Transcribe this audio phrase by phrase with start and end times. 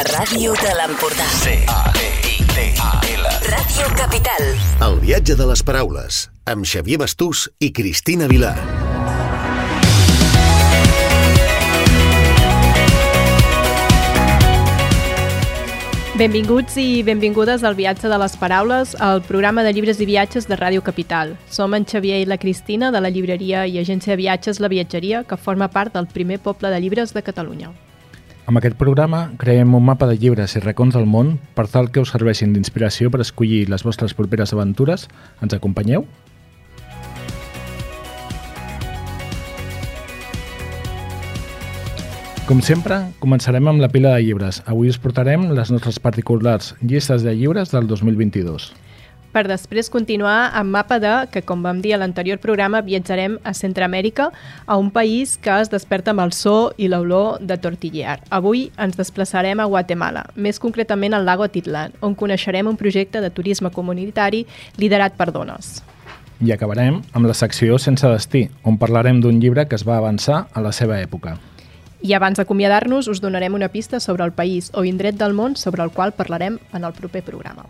[0.00, 1.24] La ràdio de l'Empordà.
[1.42, 3.24] C-A-P-I-T-A-L.
[3.52, 4.46] Ràdio Capital.
[4.86, 8.54] El viatge de les paraules, amb Xavier Bastús i Cristina Vilar.
[16.16, 20.56] Benvinguts i benvingudes al Viatge de les Paraules, el programa de llibres i viatges de
[20.56, 21.36] Ràdio Capital.
[21.52, 25.24] Som en Xavier i la Cristina de la llibreria i agència de viatges La Viatgeria,
[25.28, 27.76] que forma part del primer poble de llibres de Catalunya.
[28.50, 32.02] Amb aquest programa creem un mapa de llibres i racons del món per tal que
[32.02, 35.04] us serveixin d'inspiració per escollir les vostres properes aventures.
[35.38, 36.02] Ens acompanyeu?
[42.50, 44.64] Com sempre, començarem amb la pila de llibres.
[44.66, 48.72] Avui us portarem les nostres particulars llistes de llibres del 2022.
[49.30, 53.52] Per després continuar amb mapa de, que com vam dir a l'anterior programa, viatjarem a
[53.54, 54.30] Centroamèrica,
[54.66, 58.16] a un país que es desperta amb el so i l'olor de tortiller.
[58.34, 63.30] Avui ens desplaçarem a Guatemala, més concretament al lago Titlan, on coneixerem un projecte de
[63.30, 64.42] turisme comunitari
[64.82, 65.78] liderat per dones.
[66.42, 70.48] I acabarem amb la secció Sense destí, on parlarem d'un llibre que es va avançar
[70.50, 71.36] a la seva època.
[72.02, 75.84] I abans d'acomiadar-nos us donarem una pista sobre el país o indret del món sobre
[75.84, 77.68] el qual parlarem en el proper programa.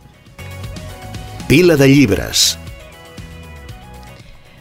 [1.50, 2.56] Pila de llibres.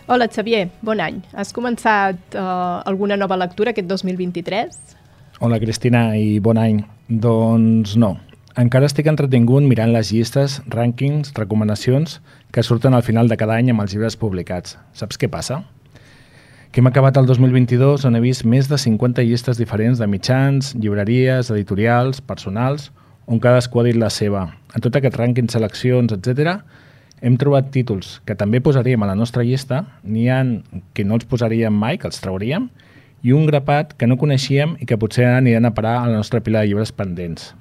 [0.08, 1.20] Hola Xavier, bon any.
[1.38, 4.95] Has començat uh, alguna nova lectura aquest 2023?
[5.45, 6.80] Hola Cristina i bon any.
[7.06, 8.16] Doncs no.
[8.58, 13.70] Encara estic entretingut mirant les llistes, rànquings, recomanacions que surten al final de cada any
[13.70, 14.80] amb els llibres publicats.
[14.98, 15.62] Saps què passa?
[16.72, 20.73] que hem acabat el 2022 on he vist més de 50 llistes diferents de mitjans,
[20.73, 22.90] llibreries, editorials, personals,
[23.30, 24.48] on cadascú ha dit la seva.
[24.75, 26.59] En tot aquest rànquing, seleccions, etc,
[27.25, 30.44] hem trobat títols que també posaríem a la nostra llista, n'hi ha
[30.95, 32.70] que no els posaríem mai, que els trauríem,
[33.23, 36.39] i un grapat que no coneixíem i que potser aniran a parar a la nostra
[36.44, 37.53] pila de llibres pendents.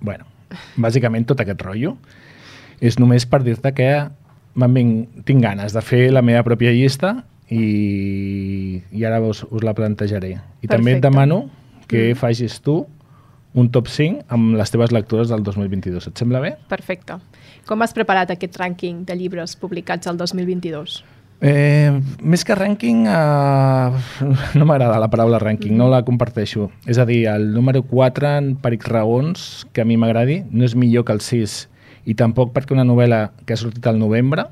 [0.00, 0.26] bueno,
[0.76, 1.94] bàsicament tot aquest rotllo
[2.84, 3.88] és només per dir-te que
[5.24, 10.34] tinc ganes de fer la meva pròpia llista i, i ara us, us la plantejaré.
[10.36, 10.74] I Perfecte.
[10.74, 11.38] també et demano
[11.88, 12.18] que mm.
[12.20, 12.82] facis tu
[13.56, 16.10] un top 5 amb les teves lectures del 2022.
[16.10, 16.54] Et sembla bé?
[16.68, 17.18] Perfecte.
[17.66, 21.00] Com has preparat aquest rànquing de llibres publicats al 2022?
[21.40, 21.92] Eh,
[22.24, 24.20] més que rànquing, eh,
[24.58, 25.80] no m'agrada la paraula rànquing, mm.
[25.80, 26.70] no la comparteixo.
[26.88, 30.76] És a dir, el número 4, per X raons que a mi m'agradi, no és
[30.76, 31.58] millor que el 6
[32.06, 34.46] i tampoc perquè una novel·la que ha sortit al novembre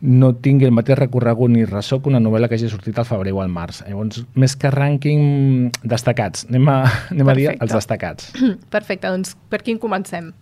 [0.00, 3.34] no tingui el mateix recorregut ni ressò que una novel·la que hagi sortit al febrer
[3.36, 3.82] o al març.
[3.86, 6.46] Llavors, més que rànquing, destacats.
[6.48, 6.78] Anem a,
[7.12, 8.30] anem a dir els destacats.
[8.76, 10.32] Perfecte, doncs per quin comencem?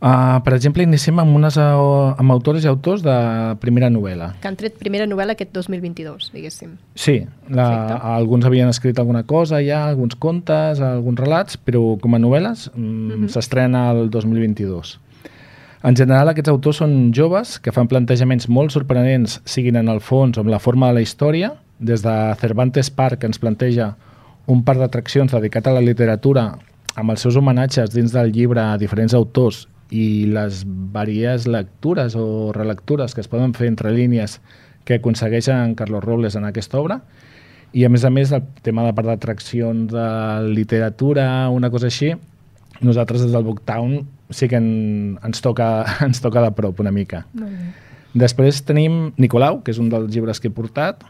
[0.00, 3.14] Uh, per exemple, iniciem amb, unes, uh, amb autores i autors de
[3.60, 4.30] primera novel·la.
[4.40, 6.78] Que han tret primera novel·la aquest 2022, diguéssim.
[6.96, 7.18] Sí,
[7.52, 7.66] la,
[8.14, 13.10] alguns havien escrit alguna cosa ja, alguns contes, alguns relats, però com a novel·les mm,
[13.10, 13.28] uh -huh.
[13.28, 14.96] s'estrena el 2022.
[15.82, 20.36] En general, aquests autors són joves que fan plantejaments molt sorprenents, siguin en el fons
[20.36, 23.94] o en la forma de la història, des de Cervantes Park, que ens planteja
[24.52, 26.50] un parc d'atraccions dedicat a la literatura
[27.00, 32.52] amb els seus homenatges dins del llibre a diferents autors i les vàries lectures o
[32.52, 34.38] relectures que es poden fer entre línies
[34.84, 37.00] que aconsegueixen Carlos Robles en aquesta obra.
[37.72, 40.06] I a més a més el tema de part d'atraccions de
[40.50, 42.12] literatura, una cosa així,
[42.80, 47.24] nosaltres des del Booktown sí que en, ens, toca, ens toca de prop una mica.
[48.14, 51.04] Després tenim Nicolau, que és un dels llibres que he portat,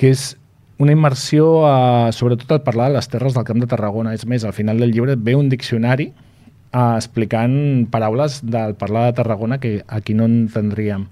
[0.00, 0.30] que és
[0.78, 4.14] una immersió, a, sobretot al parlar de les terres del Camp de Tarragona.
[4.14, 6.12] És més, al final del llibre ve un diccionari
[6.70, 11.08] a, explicant paraules del parlar de Tarragona que aquí no entendríem.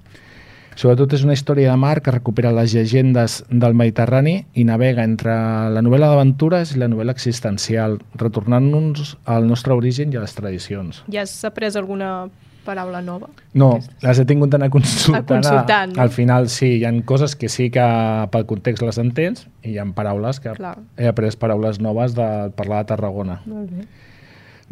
[0.77, 5.33] Sobretot és una història de mar que recupera les llegendes del Mediterrani i navega entre
[5.73, 11.01] la novel·la d'aventures i la novel·la existencial, retornant-nos al nostre origen i a les tradicions.
[11.09, 12.29] Ja has après alguna
[12.67, 13.31] paraula nova?
[13.57, 13.71] No,
[14.03, 15.23] les he tingut d'anar consultant.
[15.23, 16.03] A consultant no?
[16.03, 17.87] Al final sí, hi ha coses que sí que
[18.35, 20.75] pel context les entens i hi ha paraules que Clar.
[20.99, 22.29] he après paraules noves de
[22.59, 23.41] parlar de Tarragona.
[23.49, 23.87] Molt bé.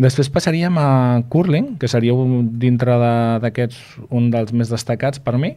[0.04, 2.99] Després passaríem a Curling, que seria un, dintre
[3.40, 5.55] d'aquests un dels més destacats per mi,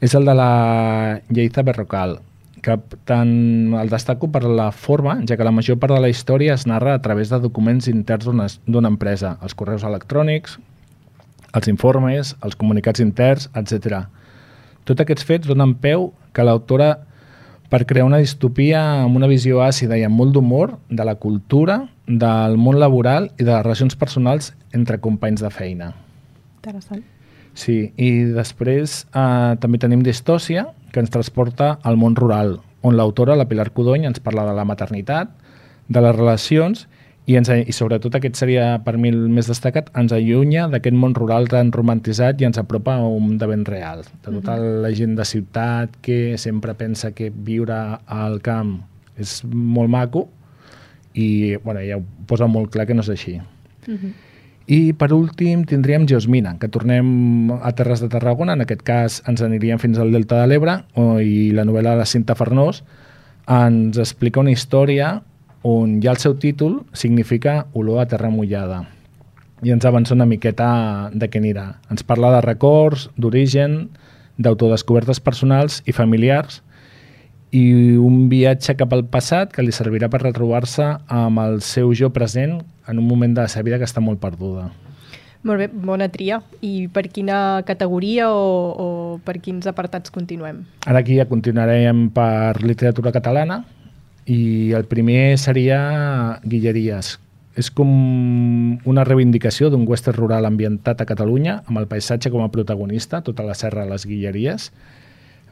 [0.00, 2.18] és el de la Lleiza Berrocal,
[2.64, 2.76] que
[3.08, 6.66] tant el destaco per la forma, ja que la major part de la història es
[6.68, 10.58] narra a través de documents interns d'una empresa, els correus electrònics,
[11.52, 14.06] els informes, els comunicats interns, etc.
[14.88, 16.94] Tots aquests fets donen peu que l'autora
[17.70, 21.84] per crear una distopia amb una visió àcida i amb molt d'humor de la cultura,
[22.06, 25.94] del món laboral i de les relacions personals entre companys de feina.
[26.58, 27.04] Interessant.
[27.60, 30.64] Sí, i després eh, també tenim Distòcia,
[30.94, 34.64] que ens transporta al món rural, on l'autora, la Pilar Codony, ens parla de la
[34.64, 35.34] maternitat,
[35.90, 36.86] de les relacions
[37.26, 41.14] i, ens, i sobretot aquest seria per mi el més destacat, ens allunya d'aquest món
[41.18, 44.06] rural tan romantitzat i ens apropa a un de ben real.
[44.24, 48.78] De tota la gent de ciutat que sempre pensa que viure al camp
[49.20, 50.24] és molt maco
[51.12, 53.36] i bueno, ja ho posa molt clar que no és així.
[53.86, 54.12] Uh -huh.
[54.70, 59.42] I per últim tindríem Geosmina, que tornem a Terres de Tarragona, en aquest cas ens
[59.42, 60.76] aniríem fins al Delta de l'Ebre,
[61.26, 62.84] i la novel·la de Cinta Farnós
[63.50, 65.16] ens explica una història
[65.66, 68.84] on ja el seu títol significa olor a terra mullada
[69.66, 71.66] i ens avança una miqueta de què anirà.
[71.92, 73.90] Ens parla de records, d'origen,
[74.40, 76.62] d'autodescobertes personals i familiars
[77.50, 82.12] i un viatge cap al passat que li servirà per retrobar-se amb el seu jo
[82.14, 84.70] present en un moment de la seva vida que està molt perduda.
[85.42, 86.42] Molt bé, bona tria.
[86.60, 88.88] I per quina categoria o, o
[89.24, 90.66] per quins apartats continuem?
[90.86, 93.62] Ara aquí ja continuarem per literatura catalana,
[94.30, 97.16] i el primer seria Guilleries.
[97.58, 97.90] És com
[98.88, 103.44] una reivindicació d'un western rural ambientat a Catalunya, amb el paisatge com a protagonista, tota
[103.44, 104.70] la serra de les Guilleries,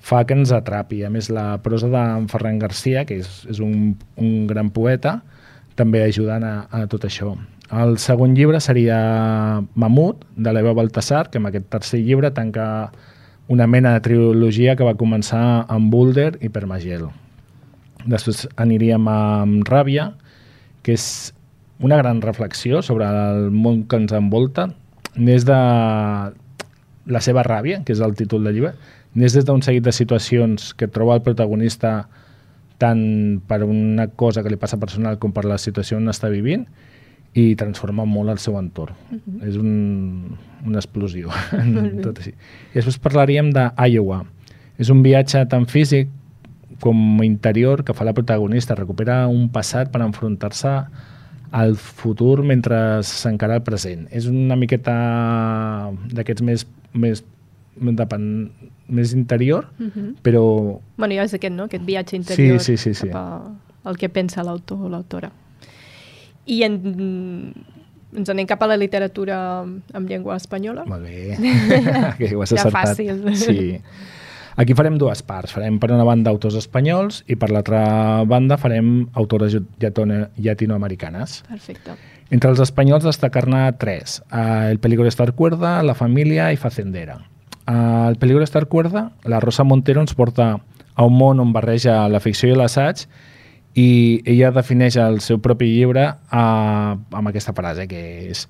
[0.01, 1.03] fa que ens atrapi.
[1.05, 5.19] A més, la prosa d'en Ferran Garcia, que és, és un, un gran poeta,
[5.79, 7.35] també ajudant a, a tot això.
[7.69, 8.99] El segon llibre seria
[9.77, 12.91] Mamut, de l'Eva Baltasar, que amb aquest tercer llibre tanca
[13.49, 17.09] una mena de trilogia que va començar amb Boulder i Permagel.
[18.09, 20.13] Després aniríem amb Ràbia,
[20.83, 21.35] que és
[21.85, 24.69] una gran reflexió sobre el món que ens envolta,
[25.17, 25.59] n'és de
[27.09, 28.75] la seva ràbia, que és el títol del llibre,
[29.19, 32.09] n'és des d'un seguit de situacions que troba el protagonista
[32.79, 36.69] tant per una cosa que li passa personal com per la situació on està vivint
[37.39, 38.95] i transforma molt el seu entorn.
[39.11, 39.49] Uh -huh.
[39.49, 41.29] És un, una explosió.
[42.07, 42.31] tot així.
[42.31, 44.25] I després parlaríem d'Iowa.
[44.79, 46.09] És un viatge tan físic
[46.81, 50.87] com interior que fa la protagonista, recupera un passat per enfrontar-se
[51.51, 54.07] al futur mentre s'encara el present.
[54.11, 57.25] És una miqueta d'aquests més, més,
[57.81, 58.51] depèn,
[58.89, 60.15] més interior, uh -huh.
[60.23, 60.81] però...
[60.97, 61.65] Bueno, ja és aquest, no?
[61.65, 63.09] Aquest viatge interior sí, sí, sí, sí.
[63.09, 65.31] cap a el que pensa l'autor o l'autora.
[66.49, 66.77] I en,
[68.17, 70.85] ens anem cap a la literatura en llengua espanyola?
[70.89, 71.37] Molt bé,
[72.19, 72.95] que ho has ja acertat.
[72.95, 73.25] fàcil.
[73.37, 73.83] Sí.
[74.59, 75.55] Aquí farem dues parts.
[75.55, 81.43] Farem per una banda autors espanyols i per l'altra banda farem autores llatinoamericanes.
[81.47, 81.95] Perfecte.
[82.35, 84.19] Entre els espanyols destacar-ne tres.
[84.33, 87.21] Uh, el peligro estar cuerda, La família i Facendera.
[87.69, 90.55] El peligro estar cuerda, la Rosa Montero ens porta
[90.99, 93.05] a un món on barreja la ficció i l'assaig
[93.79, 93.89] i
[94.25, 98.01] ella defineix el seu propi llibre uh, amb aquesta frase que
[98.33, 98.47] és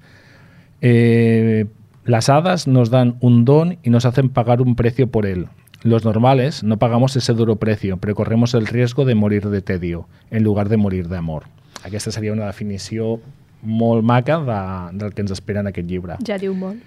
[0.81, 1.67] eh,
[2.05, 5.49] las hadas nos dan un don y nos hacen pagar un precio por él.
[5.83, 10.09] Los normales no pagamos ese duro precio, pero corremos el riesgo de morir de tedio,
[10.31, 11.45] en lugar de morir d'amor.
[11.85, 13.21] Aquesta seria una definició
[13.63, 16.17] molt maca de, del que ens espera en aquest llibre.
[16.27, 16.81] Ja diu molt.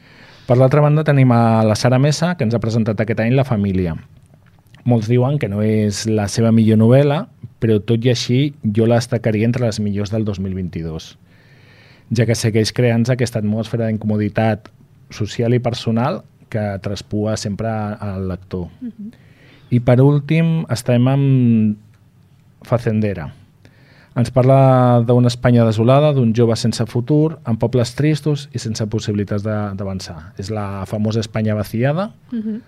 [0.47, 3.45] Per l'altra banda tenim a la Sara Mesa, que ens ha presentat aquest any La
[3.47, 3.95] família.
[4.83, 7.25] Molts diuen que no és la seva millor novel·la,
[7.61, 8.39] però tot i així
[8.75, 11.11] jo la destacaria entre les millors del 2022,
[12.17, 14.71] ja que segueix creant-se aquesta atmosfera d'incomoditat
[15.13, 18.67] social i personal que traspua sempre al lector.
[18.81, 19.11] Uh -huh.
[19.69, 21.77] I per últim estem amb
[22.61, 23.31] Facendera.
[24.11, 29.45] Ens parla d'una Espanya desolada, d'un jove sense futur, amb pobles tristos i sense possibilitats
[29.45, 30.33] d'avançar.
[30.41, 32.11] És la famosa Espanya vaciada.
[32.31, 32.59] Uh -huh.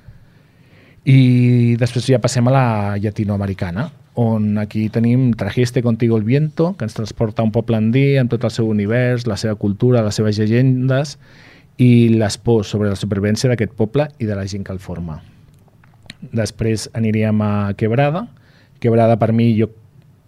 [1.03, 6.85] I després ja passem a la llatinoamericana, on aquí tenim Trajiste contigo el viento, que
[6.85, 10.15] ens transporta a un poble andí amb tot el seu univers, la seva cultura, les
[10.15, 11.17] seves llegendes
[11.77, 15.21] i les pors sobre la supervivència d'aquest poble i de la gent que el forma.
[16.31, 18.27] Després aniríem a Quebrada.
[18.79, 19.69] Quebrada per mi jo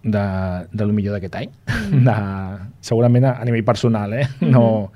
[0.06, 0.24] de,
[0.72, 1.52] de lo millor d'aquest any.
[1.90, 2.02] Mm.
[2.06, 2.16] De,
[2.86, 4.24] segurament a, a nivell personal, eh?
[4.26, 4.50] Mm-hmm.
[4.54, 4.92] No,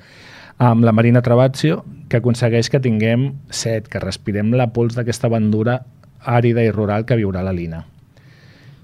[0.60, 5.80] amb la Marina Travazio, que aconsegueix que tinguem set, que respirem la pols d'aquesta bandura
[6.20, 7.84] àrida i rural que viurà la Lina.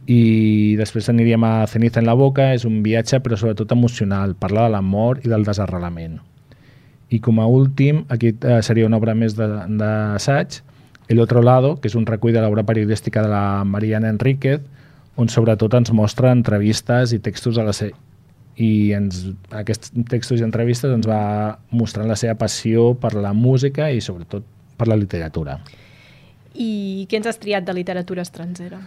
[0.07, 4.67] I després aniríem a Ceniza en la boca, és un viatge però sobretot emocional, parla
[4.67, 6.21] de l'amor i del desarrelament.
[7.11, 10.63] I com a últim, aquí eh, seria una obra més d'assaig,
[11.09, 14.65] El otro lado, que és un recull de l'obra periodística de la Mariana Enríquez,
[15.17, 17.91] on sobretot ens mostra entrevistes i textos de la se
[18.57, 23.91] i ens, aquests textos i entrevistes ens va mostrant la seva passió per la música
[23.93, 24.47] i sobretot
[24.77, 25.59] per la literatura.
[26.57, 28.81] I què ens has triat de literatura estrangera?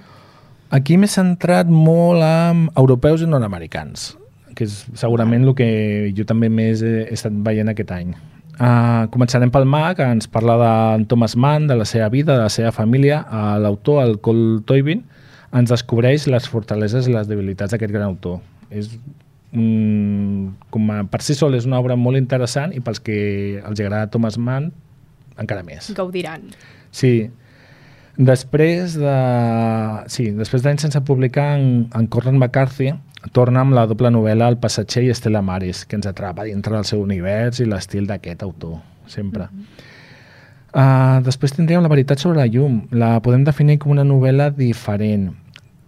[0.74, 4.16] Aquí m'he centrat molt en europeus i nord-americans
[4.60, 5.70] que és segurament el que
[6.18, 8.12] jo també més he, he estat veient aquest any.
[8.60, 10.72] Uh, començarem pel mà, que ens parla de
[11.08, 13.22] Thomas Mann, de la seva vida, de la seva família.
[13.30, 15.06] Uh, L'autor, el Cole Toybin,
[15.56, 18.40] ens descobreix les fortaleses i les debilitats d'aquest gran autor.
[18.70, 18.92] És
[19.52, 23.20] mm, com a, per si sol és una obra molt interessant i pels que
[23.64, 24.72] els agrada Thomas Mann
[25.40, 25.92] encara més.
[25.96, 26.50] Gaudiran.
[26.92, 27.30] Sí.
[28.20, 29.18] Després de...
[30.12, 32.92] Sí, després d'anys sense publicar en, en Corran McCarthy,
[33.36, 36.88] torna amb la doble novel·la El passatger i Estela Maris, que ens atrapa dintre del
[36.88, 39.48] seu univers i l'estil d'aquest autor, sempre.
[39.48, 39.88] Mm -hmm.
[40.74, 42.88] uh, després tindríem La veritat sobre la llum.
[42.92, 45.32] La podem definir com una novel·la diferent,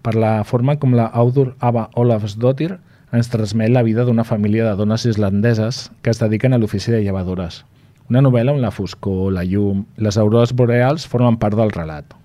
[0.02, 2.76] per la forma com la Audur Ava Olafsdottir
[3.12, 7.04] ens transmet la vida d'una família de dones islandeses que es dediquen a l'ofici de
[7.04, 7.66] llevadores.
[8.10, 12.16] Una novel·la on la foscor, la llum, les aurores boreals formen part del relat.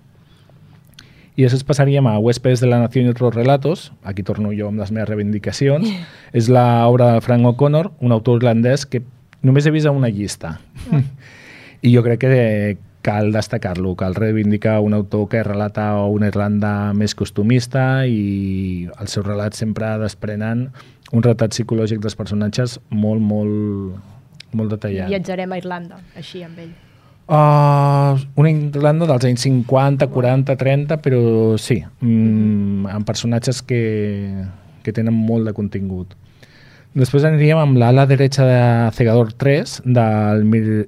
[1.37, 4.81] I després passaríem a Huéspedes de la Nació i otros relatos, aquí torno jo amb
[4.81, 5.91] les meves reivindicacions,
[6.37, 9.03] és l'obra de Frank O'Connor, un autor irlandès que
[9.45, 10.57] només he vist a una llista.
[11.85, 17.15] I jo crec que cal destacar-lo, cal reivindicar un autor que relata una Irlanda més
[17.15, 20.67] costumista i els seus relats sempre desprenen
[21.15, 23.95] un retat psicològic dels personatges molt, molt,
[24.51, 25.07] molt detallat.
[25.13, 26.75] Viatjarem a Irlanda, així amb ell.
[27.27, 31.21] Uh, una Irlanda dels anys 50, 40, 30, però
[31.59, 33.81] sí, mm, amb personatges que,
[34.83, 36.15] que tenen molt de contingut.
[36.97, 38.61] Després aniríem amb l'ala dreta de
[38.95, 40.87] Cegador 3 del Mir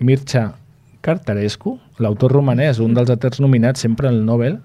[0.00, 0.54] Mircea
[1.00, 4.58] Cartarescu, l'autor romanès, un dels aters nominats sempre al Nobel,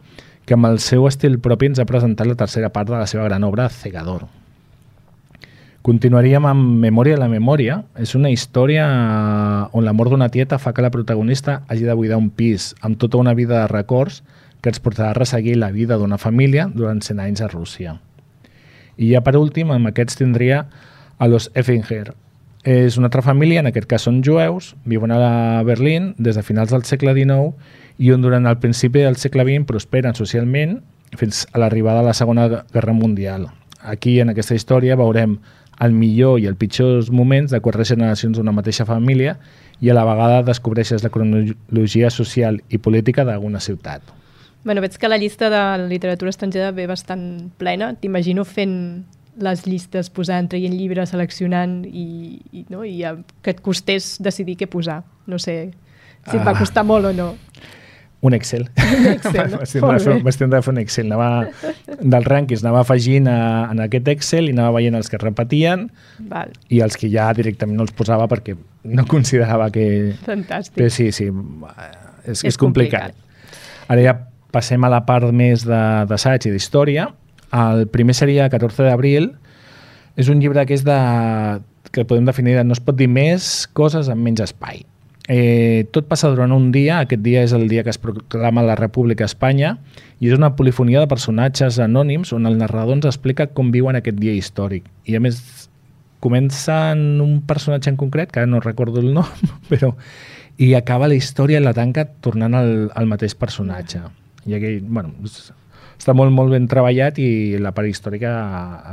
[0.46, 3.26] que amb el seu estil propi ens ha presentat la tercera part de la seva
[3.26, 4.28] gran obra Cegador.
[5.86, 7.84] Continuaríem amb Memòria de la memòria.
[8.02, 8.88] És una història
[9.70, 12.98] on la mort d'una tieta fa que la protagonista hagi de buidar un pis amb
[12.98, 14.24] tota una vida de records
[14.62, 18.00] que ens portarà a resseguir la vida d'una família durant 100 anys a Rússia.
[18.98, 20.66] I ja per últim, amb aquests tindria
[21.20, 22.16] a los Effinger.
[22.66, 26.72] És una altra família, en aquest cas són jueus, viuen a Berlín des de finals
[26.74, 27.54] del segle XIX
[28.02, 30.80] i on durant el principi del segle XX prosperen socialment
[31.14, 33.52] fins a l'arribada de la Segona Guerra Mundial.
[33.86, 35.38] Aquí, en aquesta història, veurem
[35.80, 39.38] el millor i el pitjors moments de quatre generacions d'una mateixa família
[39.78, 44.02] i a la vegada descobreixes la cronologia social i política d'alguna ciutat.
[44.66, 47.94] Bueno, veig que la llista de literatura estrangera ve bastant plena.
[48.02, 49.06] T'imagino fent
[49.42, 52.84] les llistes, posant, traient llibres, seleccionant i, i, no?
[52.88, 53.02] I
[53.44, 55.02] que et costés decidir què posar.
[55.28, 55.58] No sé
[56.26, 56.60] si et va ah.
[56.60, 57.34] costar molt o no.
[58.26, 58.70] Un Excel.
[58.82, 59.60] Un Excel, no?
[60.26, 61.12] Vaig tindre de fer un Excel.
[61.12, 63.40] Anava, dels rànquings anava afegint a,
[63.74, 65.90] en aquest Excel i anava veient els que repetien
[66.32, 66.56] Val.
[66.74, 70.16] i els que ja directament no els posava perquè no considerava que...
[70.26, 70.80] Fantàstic.
[70.80, 73.14] Però sí, sí, és, és, és complicat.
[73.14, 73.86] complicat.
[73.94, 74.16] Ara ja
[74.56, 77.10] passem a la part més d'assaig i d'història.
[77.54, 79.34] El primer seria 14 d'abril.
[80.16, 80.98] És un llibre que és de
[81.92, 84.84] que podem definir de no es pot dir més coses en menys espai
[85.28, 88.76] Eh, tot passa durant un dia, aquest dia és el dia que es proclama la
[88.78, 89.72] República a Espanya
[90.22, 94.20] i és una polifonia de personatges anònims on el narrador ens explica com viuen aquest
[94.22, 94.86] dia històric.
[95.10, 95.42] I a més
[96.22, 99.96] comença en un personatge en concret, que ara no recordo el nom, però
[100.62, 104.04] i acaba la història i la tanca tornant al, al mateix personatge.
[104.46, 105.10] I aquí, bueno,
[105.98, 108.32] està molt, molt ben treballat i la part històrica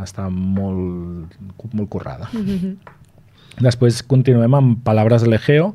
[0.02, 1.34] està molt,
[1.72, 2.28] molt currada.
[2.32, 2.76] Mm -hmm.
[3.60, 5.74] Després continuem amb Palabras de l'Egeo,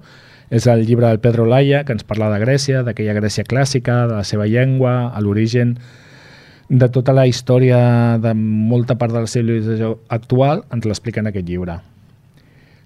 [0.49, 4.15] és el llibre del Pedro Laia, que ens parla de Grècia, d'aquella Grècia clàssica, de
[4.15, 5.77] la seva llengua, a l'origen
[6.69, 11.47] de tota la història de molta part de la civilització actual, ens l'explica en aquest
[11.47, 11.79] llibre.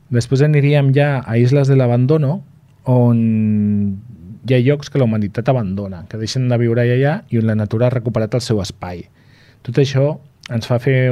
[0.10, 2.42] Després aniríem ja a Isles de l'Abandono,
[2.84, 4.02] on
[4.48, 7.56] hi ha llocs que la humanitat abandona, que deixen de viure allà i on la
[7.56, 9.06] natura ha recuperat el seu espai.
[9.62, 10.18] Tot això
[10.50, 11.12] ens fa fer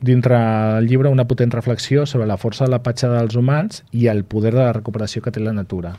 [0.00, 0.36] dintre
[0.78, 4.24] el llibre una potent reflexió sobre la força de la patxa dels humans i el
[4.24, 5.96] poder de la recuperació que té la natura.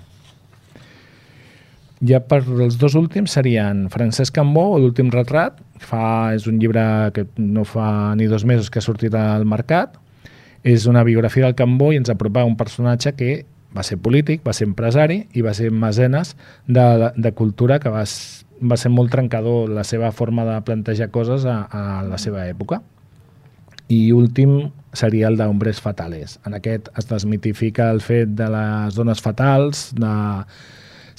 [2.00, 6.84] Ja per els dos últims serien Francesc Cambó, l'últim retrat, fa, és un llibre
[7.16, 9.98] que no fa ni dos mesos que ha sortit al mercat,
[10.64, 13.32] és una biografia del Cambó i ens apropa un personatge que
[13.76, 16.36] va ser polític, va ser empresari i va ser mecenes
[16.68, 18.04] de, de cultura que va,
[18.62, 22.82] va ser molt trencador la seva forma de plantejar coses a, a la seva època
[23.90, 26.38] i últim seria el d'Hombres Fatales.
[26.46, 30.14] En aquest es desmitifica el fet de les dones fatals, de...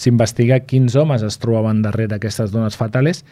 [0.00, 3.24] s'investiga quins homes es trobaven darrere aquestes dones fatales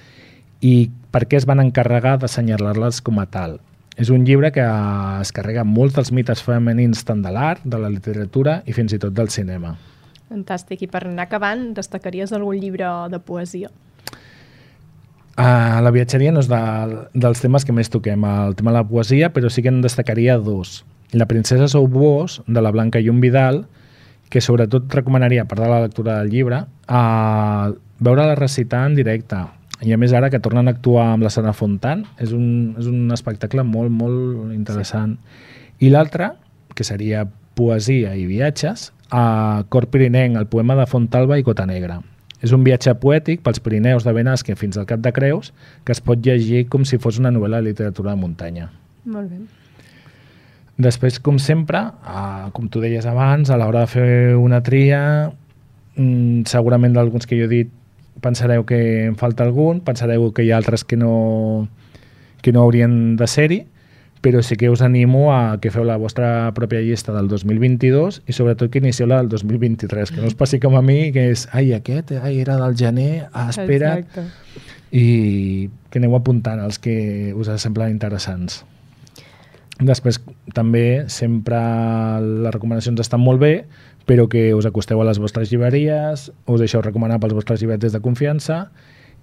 [0.60, 3.56] i per què es van encarregar d'assenyalar-les com a tal.
[3.98, 7.90] És un llibre que es carrega molts dels mites femenins tant de l'art, de la
[7.90, 9.74] literatura i fins i tot del cinema.
[10.28, 10.84] Fantàstic.
[10.84, 13.72] I per anar acabant, destacaries algun llibre de poesia?
[15.38, 16.60] Uh, la viatgeria no és de,
[17.14, 20.38] dels temes que més toquem, el tema de la poesia, però sí que en destacaria
[20.38, 20.82] dos.
[21.14, 23.64] La princesa sou vos, de la Blanca un Vidal,
[24.28, 29.40] que sobretot recomanaria, a part de la lectura del llibre, uh, veure-la recitar en directe.
[29.82, 32.88] I a més ara que tornen a actuar amb la Sara Fontan, és un, és
[32.90, 35.16] un espectacle molt, molt interessant.
[35.18, 35.86] Sí.
[35.86, 36.32] I l'altre,
[36.74, 37.26] que seria
[37.58, 42.00] poesia i viatges, a Cor Pirinenc, el poema de Fontalba i Cota Negra.
[42.42, 45.50] És un viatge poètic pels Pirineus de Benasque fins al Cap de Creus
[45.84, 48.68] que es pot llegir com si fos una novel·la de literatura de muntanya.
[49.10, 49.40] Molt bé.
[50.78, 51.80] Després, com sempre,
[52.54, 55.32] com tu deies abans, a l'hora de fer una tria,
[55.96, 57.72] mm, segurament d'alguns que jo he dit
[58.20, 61.68] pensareu que en falta algun, pensareu que hi ha altres que no,
[62.42, 63.64] que no haurien de ser-hi,
[64.20, 68.34] però sí que us animo a que feu la vostra pròpia llista del 2022 i
[68.34, 71.46] sobretot que inicieu la del 2023, que no us passi com a mi, que és,
[71.54, 74.26] ai, aquest ai, era del gener, ah, espera't, Exacte.
[74.90, 78.64] i que aneu apuntant els que us semblen interessants.
[79.78, 80.18] Després,
[80.56, 81.58] també, sempre
[82.18, 83.52] les recomanacions estan molt bé,
[84.08, 88.00] però que us acosteu a les vostres llibreries, us deixeu recomanar pels vostres llibretes de
[88.00, 88.70] confiança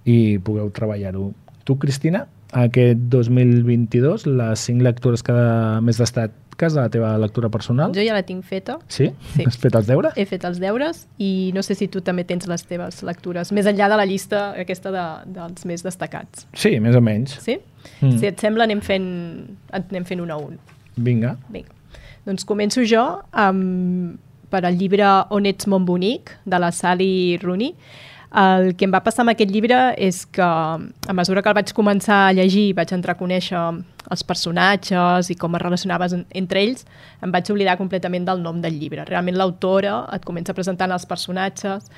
[0.06, 1.32] i pugueu treballar-ho.
[1.66, 5.34] Tu, Cristina, aquest 2022, les cinc lectures que
[5.82, 7.90] més destaques de la teva lectura personal?
[7.96, 8.78] Jo ja la tinc feta.
[8.86, 9.10] Sí?
[9.34, 9.46] Sí.
[9.48, 10.14] Has fet els deures?
[10.14, 13.66] He fet els deures i no sé si tu també tens les teves lectures, més
[13.66, 16.46] enllà de la llista aquesta de, dels més destacats.
[16.54, 17.34] Sí, més o menys.
[17.42, 17.58] Sí?
[17.98, 18.20] Mm.
[18.20, 19.08] Si et sembla, anem fent,
[19.74, 20.54] anem fent un a un.
[20.94, 21.34] Vinga.
[21.50, 21.74] Vinga.
[22.26, 23.02] Doncs començo jo
[23.38, 24.16] amb,
[24.50, 27.74] per al llibre On ets mon bonic, de la Sally Rooney.
[28.36, 31.70] El que em va passar amb aquest llibre és que a mesura que el vaig
[31.72, 33.62] començar a llegir vaig entrar a conèixer
[34.10, 36.84] els personatges i com es relacionaves en, entre ells,
[37.24, 39.06] em vaig oblidar completament del nom del llibre.
[39.08, 41.88] Realment l'autora et comença presentant els personatges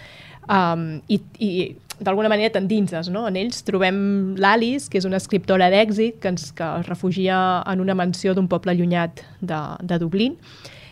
[0.46, 1.50] um, i, i
[1.98, 3.26] d'alguna manera t'endinses no?
[3.28, 3.64] en ells.
[3.66, 8.36] Trobem l'Alice, que és una escriptora d'èxit que, ens, que es refugia en una mansió
[8.36, 10.38] d'un poble allunyat de, de Dublín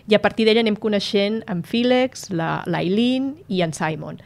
[0.07, 4.21] i a partir d'ella anem coneixent en Fílex, l'Aileen i en Simon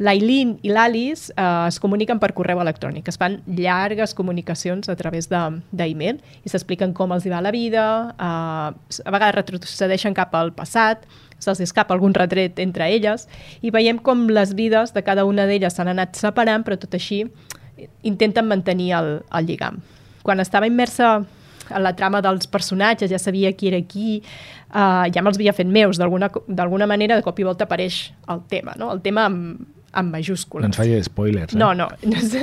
[0.00, 5.28] l'Aileen i l'Alice eh, es comuniquen per correu electrònic, es fan llargues comunicacions a través
[5.28, 7.84] d'e-mail i s'expliquen com els hi va la vida,
[8.16, 11.04] eh, a vegades retrocedeixen cap al passat,
[11.40, 13.26] se'ls escapa algun retret entre elles
[13.60, 17.26] i veiem com les vides de cada una d'elles s'han anat separant, però tot així
[18.04, 19.80] intenten mantenir el, el lligam.
[20.24, 21.20] Quan estava immersa
[21.78, 24.20] la trama dels personatges, ja sabia qui era qui,
[24.74, 28.74] uh, ja me'ls havia fet meus, d'alguna manera de cop i volta apareix el tema,
[28.80, 28.90] no?
[28.94, 30.64] el tema amb, amb majúscules.
[30.64, 31.58] No ens faci spoilers, eh?
[31.58, 31.88] No, no,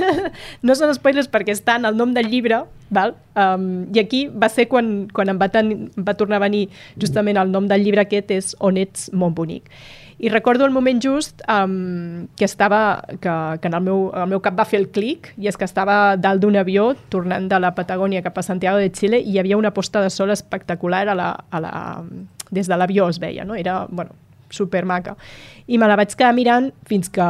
[0.66, 2.62] no són spoilers perquè està en el nom del llibre,
[2.94, 3.14] val?
[3.38, 6.66] Um, i aquí va ser quan, quan em va, ten, em va tornar a venir
[7.00, 9.70] justament el nom del llibre aquest és On ets, mon bonic.
[10.18, 14.40] I recordo el moment just um, que estava, que, que en el meu, el meu
[14.42, 17.70] cap va fer el clic, i és que estava dalt d'un avió tornant de la
[17.76, 21.14] Patagònia cap a Santiago de Xile i hi havia una posta de sol espectacular a
[21.14, 21.72] la, a la,
[22.50, 23.54] des de l'avió es veia, no?
[23.54, 24.16] Era, bueno,
[24.50, 25.14] super maca.
[25.66, 27.28] I me la vaig quedar mirant fins que,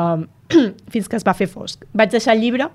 [0.93, 1.85] fins que es va fer fosc.
[1.93, 2.71] Vaig deixar el llibre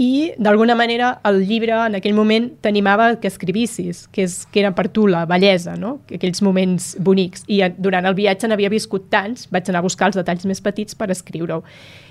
[0.00, 4.70] i d'alguna manera el llibre en aquell moment t'animava que escrivissis, que, és, que era
[4.72, 5.98] per tu la bellesa, no?
[6.08, 7.44] aquells moments bonics.
[7.52, 10.96] I durant el viatge n'havia viscut tants, vaig anar a buscar els detalls més petits
[10.96, 11.60] per escriure-ho.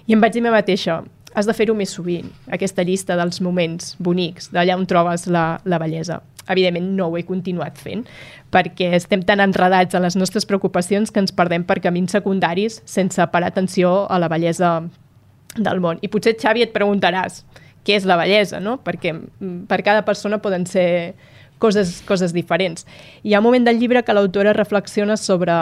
[0.05, 0.99] I em vaig dir a mi mateixa,
[1.33, 5.81] has de fer-ho més sovint, aquesta llista dels moments bonics, d'allà on trobes la, la
[5.81, 6.19] bellesa.
[6.49, 8.03] Evidentment no ho he continuat fent,
[8.53, 13.25] perquè estem tan enredats en les nostres preocupacions que ens perdem per camins secundaris sense
[13.33, 14.75] parar atenció a la bellesa
[15.57, 15.97] del món.
[16.05, 17.43] I potser, Xavi, et preguntaràs,
[17.85, 18.79] què és la bellesa, no?
[18.83, 21.15] Perquè mm, per cada persona poden ser
[21.59, 22.87] coses, coses diferents.
[23.23, 25.53] Hi ha un moment del llibre que l'autora reflexiona sobre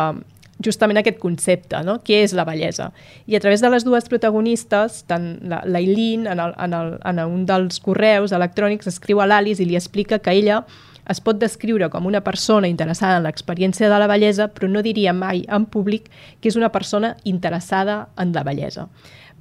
[0.64, 2.00] justament aquest concepte, no?
[2.06, 2.92] què és la bellesa.
[3.30, 7.46] I a través de les dues protagonistes, tant l'Aileen, en, el, en, el, en un
[7.50, 10.64] dels correus electrònics, escriu a l'Alice i li explica que ella
[11.08, 15.14] es pot descriure com una persona interessada en l'experiència de la bellesa, però no diria
[15.16, 16.10] mai en públic
[16.42, 18.90] que és una persona interessada en la bellesa,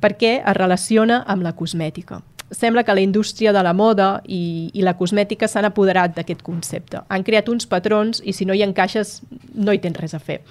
[0.01, 4.85] perquè es relaciona amb la cosmètica sembla que la indústria de la moda i, i
[4.87, 7.03] la cosmètica s'han apoderat d'aquest concepte.
[7.09, 9.21] Han creat uns patrons i si no hi encaixes
[9.55, 10.43] no hi tens res a fer.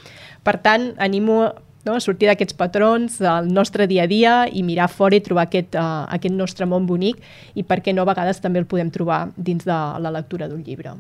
[0.44, 1.54] Per tant, animo
[1.86, 5.46] no, a sortir d'aquests patrons del nostre dia a dia i mirar fora i trobar
[5.46, 7.22] aquest, uh, aquest nostre món bonic
[7.54, 10.64] i per què no a vegades també el podem trobar dins de la lectura d'un
[10.66, 10.96] llibre.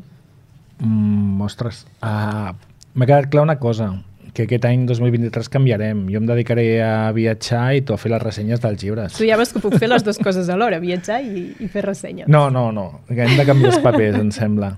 [0.79, 2.53] Mm, ostres, uh,
[2.93, 3.89] m'ha quedat clar una cosa
[4.35, 6.05] que aquest any 2023 canviarem.
[6.11, 9.15] Jo em dedicaré a viatjar i tu a fer les ressenyes dels llibres.
[9.15, 12.27] Tu ja veus que puc fer les dues coses alhora, viatjar i, i fer ressenyes.
[12.27, 12.89] No, no, no.
[13.07, 14.73] Hem de canviar els papers, em sembla.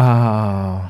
[0.00, 0.88] Uh,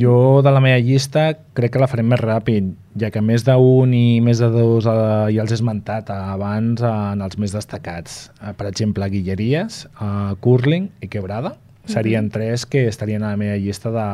[0.00, 1.26] jo de la meva llista
[1.56, 5.28] crec que la farem més ràpid, ja que més d'un i més de dos uh,
[5.32, 8.30] ja els he esmentat abans uh, en els més destacats.
[8.40, 11.56] Uh, per exemple, Guilleries, uh, Curling i Quebrada.
[11.84, 12.32] Serien mm -hmm.
[12.32, 14.08] tres que estarien a la meva llista de,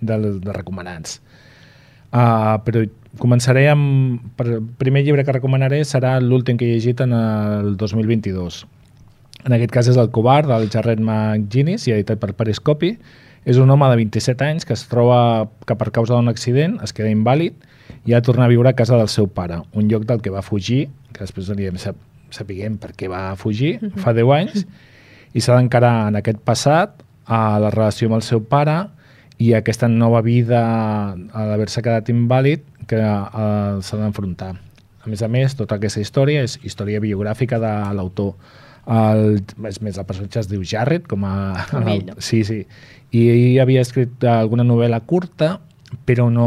[0.00, 1.20] de, de recomanats.
[2.10, 2.82] Uh, però
[3.22, 4.20] començaré amb...
[4.42, 8.64] El primer llibre que recomanaré serà l'últim que he llegit en el 2022.
[9.46, 12.94] En aquest cas és El covard, del Jared McGinnis, i editat per Periscopi.
[13.48, 16.92] És un home de 27 anys que es troba que per causa d'un accident es
[16.92, 17.56] queda invàlid
[18.04, 20.32] i ha de tornar a viure a casa del seu pare, un lloc del que
[20.32, 21.96] va fugir, que després anirem sap,
[22.34, 23.96] sapiguem per què va fugir, -huh.
[23.96, 24.66] fa 10 anys,
[25.32, 28.88] i s'ha d'encarar en aquest passat a la relació amb el seu pare
[29.40, 30.60] i aquesta nova vida
[31.16, 34.52] a d'haver-se quedat invàlid que uh, s'ha d'enfrontar.
[35.00, 38.34] A més a més, tota aquesta història és història biogràfica de l'autor.
[38.90, 41.34] El, és més, el personatge es diu Jarrett, com a...
[41.72, 42.18] No?
[42.20, 42.66] Sí, sí.
[43.16, 45.56] I ell havia escrit alguna novel·la curta
[46.06, 46.46] però no,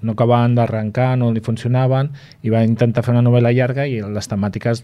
[0.00, 2.08] no acabaven d'arrencar, no li funcionaven,
[2.40, 4.80] i va intentar fer una novel·la llarga i les temàtiques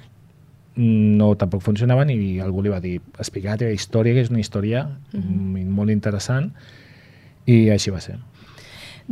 [0.76, 4.40] no tampoc funcionaven i algú li va dir explica la teva història, que és una
[4.40, 5.66] història mm -hmm.
[5.68, 6.52] molt interessant
[7.46, 8.18] i així va ser.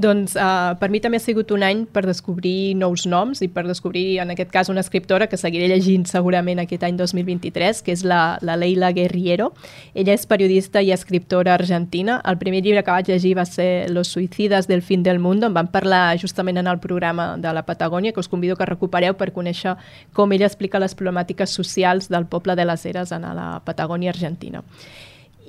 [0.00, 3.64] Doncs uh, per mi també ha sigut un any per descobrir nous noms i per
[3.66, 8.04] descobrir, en aquest cas, una escriptora que seguiré llegint segurament aquest any 2023, que és
[8.06, 9.50] la, la Leila Guerriero.
[9.94, 12.20] Ella és periodista i escriptora argentina.
[12.24, 15.50] El primer llibre que vaig llegir va ser Los suicidas del fin del mundo.
[15.50, 19.18] En van parlar justament en el programa de la Patagònia, que us convido que recupereu
[19.18, 19.76] per conèixer
[20.14, 24.62] com ella explica les problemàtiques socials del poble de les Eres en la Patagònia argentina.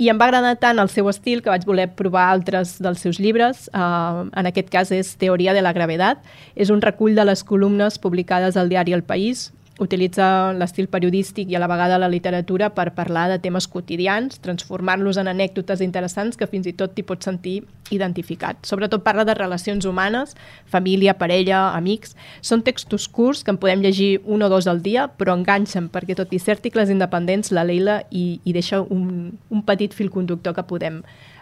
[0.02, 3.20] I em va agradar tant el seu estil que vaig voler provar altres dels seus
[3.22, 3.68] llibres.
[3.70, 6.24] Uh, en aquest cas és Teoria de la gravedat.
[6.56, 11.58] És un recull de les columnes publicades al diari El País, utilitza l'estil periodístic i
[11.58, 16.48] a la vegada la literatura per parlar de temes quotidians, transformar-los en anècdotes interessants que
[16.48, 18.62] fins i tot t'hi pots sentir identificat.
[18.68, 20.36] Sobretot parla de relacions humanes,
[20.70, 22.14] família, parella, amics.
[22.46, 26.16] Són textos curts que en podem llegir un o dos al dia, però enganxen perquè
[26.16, 30.56] tot i ser articles independents, la Leila hi, hi deixa un, un petit fil conductor
[30.56, 31.02] que podem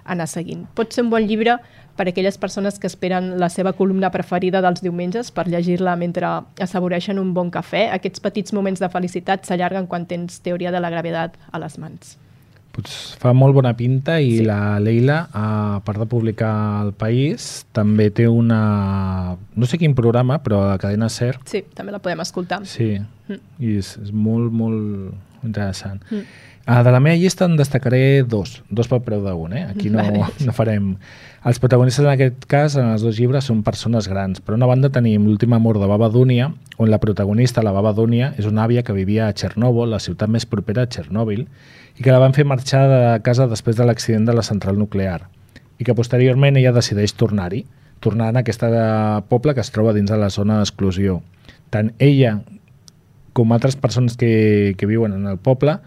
[0.09, 0.63] anar seguint.
[0.75, 1.59] Pot ser un bon llibre
[1.99, 6.29] per a aquelles persones que esperen la seva columna preferida dels diumenges per llegir-la mentre
[6.63, 7.89] assaboreixen un bon cafè.
[7.91, 12.15] Aquests petits moments de felicitat s'allarguen quan tens teoria de la gravetat a les mans.
[12.71, 14.45] Pues fa molt bona pinta i sí.
[14.47, 19.35] la Leila, a part de publicar al País, també té una...
[19.35, 21.33] no sé quin programa, però a la cadena SER.
[21.49, 22.61] Sí, també la podem escoltar.
[22.69, 22.93] Sí,
[23.27, 23.41] mm.
[23.59, 25.99] i és, és molt, molt interessant.
[26.07, 26.23] Mm.
[26.67, 29.65] Uh, de la meva llista en destacaré dos, dos pel preu d'un, eh?
[29.71, 30.27] Aquí no, vale.
[30.45, 30.93] no farem...
[31.39, 34.41] Els protagonistes en aquest cas, en els dos llibres, són persones grans.
[34.43, 38.33] Per una banda tenim l'últim amor de Baba Dúnia, on la protagonista, la Baba Dúnia,
[38.37, 41.45] és una àvia que vivia a Txernòbil, la ciutat més propera a Txernòbil,
[41.95, 45.29] i que la van fer marxar de casa després de l'accident de la central nuclear,
[45.79, 47.63] i que posteriorment ella decideix tornar-hi,
[48.03, 51.21] tornar a aquesta poble que es troba dins de la zona d'exclusió.
[51.71, 52.41] Tant ella
[53.33, 55.77] com altres persones que, que viuen en el poble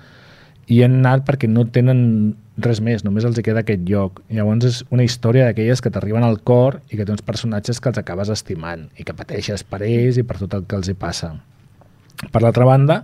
[0.70, 4.20] i han anat perquè no tenen res més, només els hi queda aquest lloc.
[4.29, 7.81] I llavors és una història d'aquelles que t'arriben al cor i que té uns personatges
[7.81, 10.90] que els acabes estimant i que pateixes per ells i per tot el que els
[10.92, 11.33] hi passa.
[12.31, 13.03] Per l'altra banda,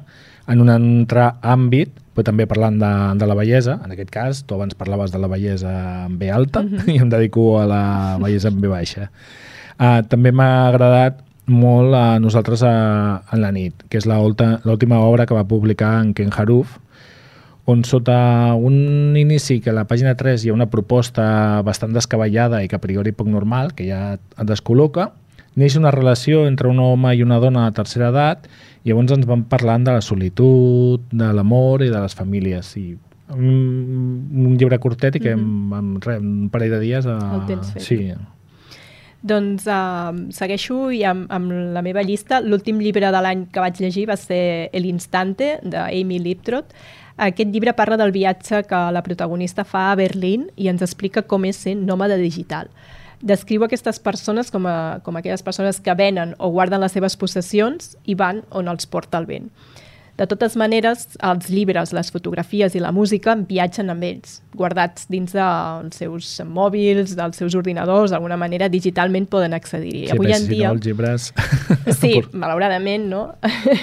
[0.49, 4.57] en un altre àmbit, però també parlant de, de la bellesa, en aquest cas, tu
[4.57, 5.73] abans parlaves de la bellesa
[6.07, 6.91] en B alta mm -hmm.
[6.95, 9.11] i em dedico a la bellesa en B baixa.
[9.79, 15.27] Uh, també m'ha agradat molt a nosaltres a, en la nit, que és l'última obra
[15.27, 16.79] que va publicar en Ken Haruf,
[17.69, 22.63] on sota un inici que a la pàgina 3 hi ha una proposta bastant descabellada
[22.65, 25.11] i que a priori poc normal, que ja et descol·loca,
[25.59, 28.49] neix una relació entre un home i una dona de tercera edat
[28.85, 32.73] i llavors ens van parlant de la solitud, de l'amor i de les famílies.
[32.81, 32.87] I
[33.37, 33.53] un,
[34.47, 35.79] un llibre curtet i que mm -hmm.
[35.79, 37.07] en, en, en un parell de dies...
[37.07, 37.19] A...
[37.35, 37.83] El tens fet.
[37.83, 38.15] Sí.
[39.21, 42.41] Doncs uh, segueixo i amb, amb la meva llista.
[42.41, 46.73] L'últim llibre de l'any que vaig llegir va ser El Instante, d'Amy Liptrot.
[47.19, 51.49] Aquest llibre parla del viatge que la protagonista fa a Berlín i ens explica com
[51.49, 52.71] és ser nòmada digital.
[53.19, 57.97] Descriu aquestes persones com, a, com aquelles persones que venen o guarden les seves possessions
[58.07, 59.51] i van on els porta el vent.
[60.19, 65.31] De totes maneres, els llibres, les fotografies i la música viatgen amb ells, guardats dins
[65.37, 70.09] dels seus mòbils, dels seus ordinadors, d'alguna manera digitalment poden accedir-hi.
[70.09, 70.57] Sí, Avui en dia...
[70.57, 71.31] Si no, els llibres...
[72.01, 73.23] Sí, malauradament, no?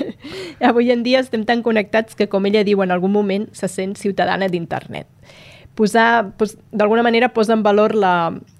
[0.71, 3.95] Avui en dia estem tan connectats que, com ella diu en algun moment, se sent
[3.95, 5.07] ciutadana d'internet.
[5.75, 8.15] Posar, pues, d'alguna manera posa en valor la,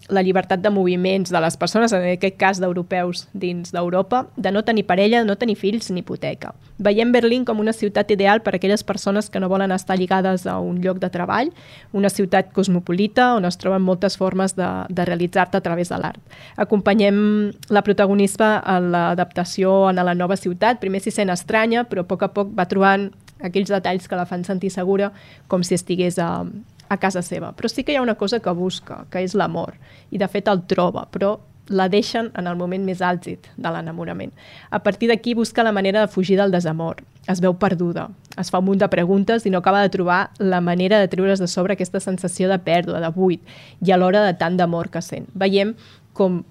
[0.10, 4.62] la llibertat de moviments de les persones, en aquest cas d'europeus dins d'Europa, de no
[4.64, 6.54] tenir parella, no tenir fills ni hipoteca.
[6.78, 10.46] Veiem Berlín com una ciutat ideal per a aquelles persones que no volen estar lligades
[10.46, 11.50] a un lloc de treball,
[11.94, 16.22] una ciutat cosmopolita on es troben moltes formes de, de realitzar-te a través de l'art.
[16.58, 22.10] Acompanyem la protagonista a l'adaptació a la nova ciutat, primer s'hi sent estranya, però a
[22.10, 23.10] poc a poc va trobant
[23.44, 25.12] aquells detalls que la fan sentir segura
[25.52, 26.46] com si estigués a,
[26.90, 27.52] a casa seva.
[27.56, 29.76] Però sí que hi ha una cosa que busca, que és l'amor.
[30.12, 34.32] I de fet el troba, però la deixen en el moment més àlgid de l'enamorament.
[34.70, 37.02] A partir d'aquí busca la manera de fugir del desamor.
[37.28, 40.62] Es veu perduda, es fa un munt de preguntes i no acaba de trobar la
[40.62, 43.42] manera de treure's de sobre aquesta sensació de pèrdua, de buit,
[43.82, 45.26] i alhora de tant d'amor que sent.
[45.34, 45.74] Veiem
[46.14, 46.44] com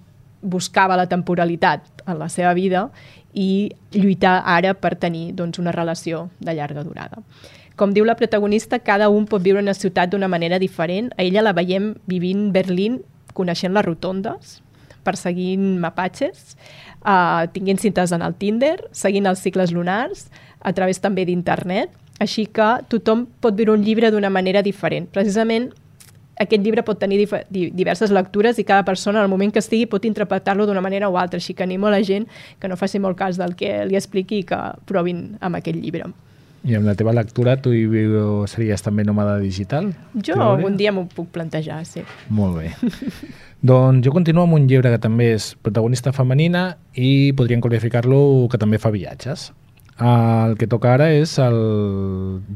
[0.42, 2.88] buscava la temporalitat en la seva vida
[3.32, 7.22] i lluitar ara per tenir doncs, una relació de llarga durada.
[7.76, 11.10] Com diu la protagonista, cada un pot viure una ciutat d'una manera diferent.
[11.18, 13.00] A ella la veiem vivint Berlín,
[13.34, 14.60] coneixent les rotondes,
[15.02, 16.54] perseguint mapatges,
[17.02, 20.28] uh, tinguent cintes en el Tinder, seguint els cicles lunars,
[20.62, 21.90] a través també d'internet,
[22.22, 25.10] així que tothom pot viure un llibre d'una manera diferent.
[25.10, 25.72] Precisament
[26.40, 30.66] aquest llibre pot tenir diverses lectures i cada persona, al moment que estigui, pot interpretar-lo
[30.66, 31.42] d'una manera o altra.
[31.42, 32.26] Així que animo a la gent
[32.60, 36.10] que no faci molt cas del que li expliqui i que provin amb aquest llibre.
[36.64, 37.84] I amb la teva lectura tu hi
[38.48, 39.90] series també nòmada digital?
[40.24, 42.00] Jo algun dia m'ho puc plantejar, sí.
[42.32, 42.70] Molt bé.
[43.68, 48.60] doncs jo continuo amb un llibre que també és protagonista femenina i podríem qualificar-lo que
[48.60, 49.50] també fa viatges.
[50.00, 51.60] El que toca ara és el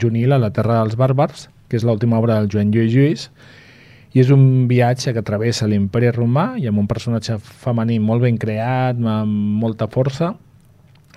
[0.00, 3.28] Junil a la Terra dels Bàrbars, que és l'última obra del Joan Lluís Lluís,
[4.16, 8.40] i és un viatge que travessa l'imperi romà i amb un personatge femení molt ben
[8.40, 10.32] creat, amb molta força,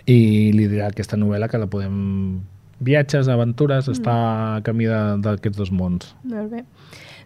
[0.06, 2.42] i li dirà aquesta novel·la que la podem
[2.82, 3.98] viatges, aventures, mm.
[3.98, 4.18] està
[4.58, 6.14] a camí d'aquests dos mons.
[6.28, 6.66] Molt bé.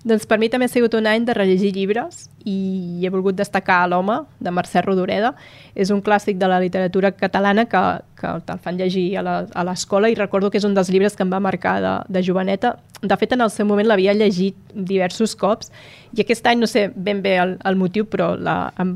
[0.05, 3.81] Doncs per mi també ha sigut un any de rellegir llibres i he volgut destacar
[3.89, 5.33] l'home, de Mercè Rodoreda.
[5.75, 7.81] És un clàssic de la literatura catalana que,
[8.19, 11.33] que te'l fan llegir a l'escola i recordo que és un dels llibres que em
[11.33, 12.75] va marcar de, de joveneta.
[13.01, 15.71] De fet, en el seu moment l'havia llegit diversos cops
[16.15, 18.93] i aquest any no sé ben bé el, el motiu, però la, em,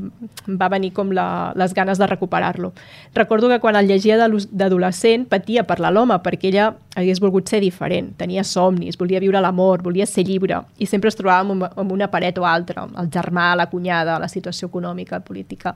[0.48, 2.72] em va venir com la, les ganes de recuperar-lo.
[3.14, 7.60] Recordo que quan el llegia d'adolescent patia per la Loma perquè ella hagués volgut ser
[7.60, 11.92] diferent, tenia somnis, volia viure l'amor, volia ser lliure i sempre es trobava amb, amb
[11.92, 15.74] una paret o altra, el germà, la cunyada, la situació econòmica, política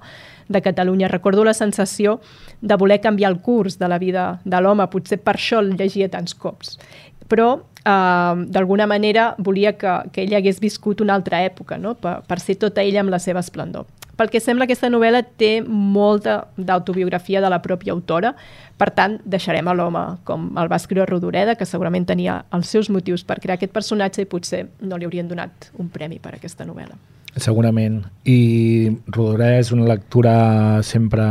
[0.49, 1.11] de Catalunya.
[1.13, 2.21] Recordo la sensació
[2.61, 6.11] de voler canviar el curs de la vida de l'home, potser per això el llegia
[6.13, 6.79] tants cops.
[7.29, 11.93] Però Uh, d'alguna manera volia que, que ella hagués viscut una altra època, no?
[12.01, 13.85] per, per ser tota ella amb la seva esplendor.
[14.17, 18.35] Pel que sembla, aquesta novel·la té molta d'autobiografia de la pròpia autora,
[18.79, 22.91] per tant, deixarem a l'home com el va escriure Rodoreda, que segurament tenia els seus
[22.95, 26.65] motius per crear aquest personatge i potser no li haurien donat un premi per aquesta
[26.65, 26.97] novel·la.
[27.37, 28.05] Segurament.
[28.31, 30.35] I Rodoreda és una lectura
[30.87, 31.25] sempre...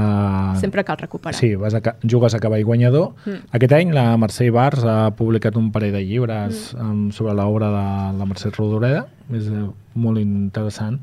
[0.59, 1.37] Sempre cal recuperar.
[1.37, 3.13] Sí, vas a, jugues a cavall guanyador.
[3.23, 3.51] Mm.
[3.55, 6.89] Aquest any la Mercè Ibarz ha publicat un parell de llibres mm.
[6.89, 7.85] um, sobre l'obra de
[8.19, 9.05] la Mercè Rodoreda.
[9.31, 10.99] És uh, molt interessant.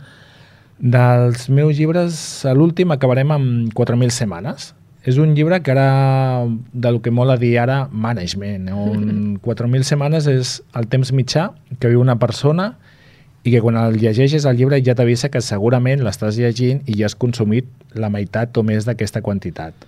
[0.80, 4.74] Dels meus llibres, a l'últim acabarem amb 4.000 setmanes.
[5.08, 6.44] És un llibre que ara,
[6.76, 11.88] del que molt a dir ara, management, on 4.000 setmanes és el temps mitjà que
[11.88, 12.74] viu una persona
[13.42, 17.08] i que quan el llegeixes el llibre ja t'avisa que segurament l'estàs llegint i ja
[17.08, 19.86] has consumit la meitat o més d'aquesta quantitat.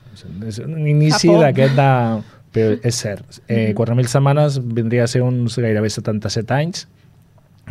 [0.49, 1.91] És un inici d'aquest de...
[2.53, 4.09] Però és cert, eh, 4.000 mm-hmm.
[4.12, 6.83] setmanes vindria a ser uns gairebé 77 anys,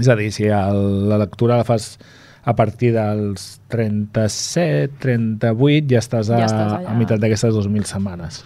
[0.01, 0.79] és a dir, si el,
[1.11, 1.99] la lectura la fas
[2.41, 8.41] a partir dels 37, 38, ja estàs a, ja estàs a meitat d'aquestes 2.000 setmanes.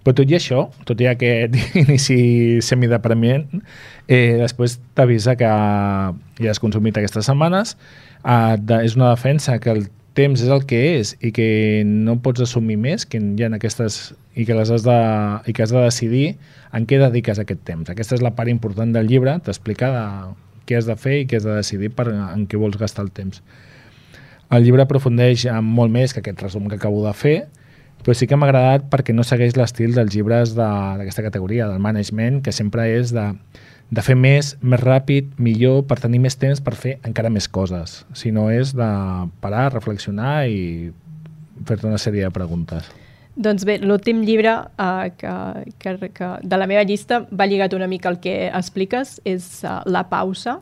[0.00, 2.18] Però tot i això, tot i aquest inici
[2.64, 3.62] semideprimient,
[4.08, 7.76] eh, després t'avisa que ja has consumit aquestes setmanes,
[8.24, 12.42] eh, és una defensa que el temps és el que és i que no pots
[12.42, 14.00] assumir més que hi ha aquestes
[14.34, 14.98] i que les has de,
[15.46, 16.26] i que has de decidir
[16.76, 17.90] en què dediques aquest temps.
[17.90, 20.04] Aquesta és la part important del llibre, t'explica de
[20.66, 23.14] què has de fer i què has de decidir per en què vols gastar el
[23.14, 23.42] temps.
[24.50, 27.36] El llibre aprofundeix en molt més que aquest resum que acabo de fer,
[28.04, 31.82] però sí que m'ha agradat perquè no segueix l'estil dels llibres d'aquesta de, categoria, del
[31.82, 33.26] management, que sempre és de,
[33.90, 38.00] de fer més, més ràpid, millor, per tenir més temps per fer encara més coses.
[38.14, 38.90] Si no és de
[39.42, 40.90] parar, reflexionar i
[41.66, 42.88] fer-te una sèrie de preguntes.
[43.40, 45.34] Doncs bé, l'últim llibre uh, que,
[45.80, 49.80] que, que de la meva llista va lligat una mica al que expliques, és uh,
[49.86, 50.58] La pausa,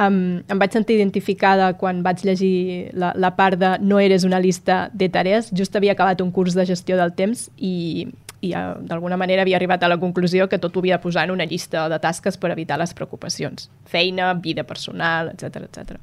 [0.00, 4.40] Um, em vaig sentir identificada quan vaig llegir la, la part de no eres una
[4.40, 5.50] lista de tarees.
[5.56, 8.06] Just havia acabat un curs de gestió del temps i,
[8.40, 11.26] i uh, d'alguna manera havia arribat a la conclusió que tot ho havia de posar
[11.28, 13.68] en una llista de tasques per evitar les preocupacions.
[13.84, 15.98] Feina, vida personal, etc etc.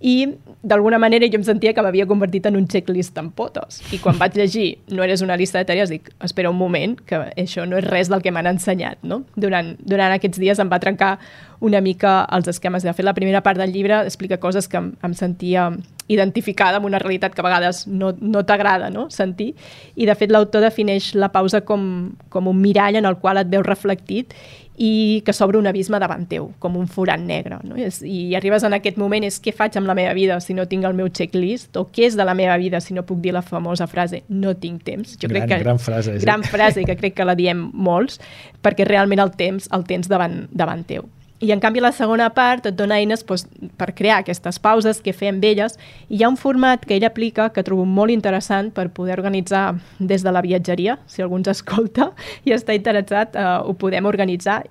[0.00, 0.28] I
[0.62, 3.80] d'alguna manera jo em sentia que m'havia convertit en un checklist amb potes.
[3.96, 7.22] I quan vaig llegir no eres una lista de tarees, dic, espera un moment, que
[7.32, 9.00] això no és res del que m'han ensenyat.
[9.08, 9.22] No?
[9.36, 11.16] Durant, durant aquests dies em va trencar
[11.60, 12.84] una mica els esquemes.
[12.84, 15.70] De fet, la primera part del llibre explica coses que em, em sentia
[16.08, 19.08] identificada amb una realitat que a vegades no, no t'agrada no?
[19.10, 19.54] sentir.
[19.96, 23.50] I, de fet, l'autor defineix la pausa com, com un mirall en el qual et
[23.50, 24.36] veus reflectit
[24.76, 27.58] i que s'obre un abisme davant teu, com un forat negre.
[27.64, 27.78] No?
[27.80, 30.66] I, I arribes en aquest moment, és què faig amb la meva vida si no
[30.68, 31.72] tinc el meu checklist?
[31.80, 34.54] O què és de la meva vida si no puc dir la famosa frase no
[34.60, 35.16] tinc temps?
[35.16, 36.18] Jo gran, crec que, gran frase.
[36.20, 36.52] Gran sí.
[36.52, 38.20] frase, que crec que la diem molts,
[38.62, 41.08] perquè realment el temps el tens davant, davant teu.
[41.38, 43.44] I en canvi la segona part et dona eines doncs,
[43.76, 45.74] per crear aquestes pauses que fem elles
[46.08, 49.74] i hi ha un format que ell aplica que trobo molt interessant per poder organitzar
[49.98, 52.12] des de la viatgeria, si algú ens escolta
[52.44, 54.62] i està interessat, eh, ho podem organitzar.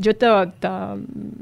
[0.00, 0.28] Jo te,
[0.60, 0.70] te,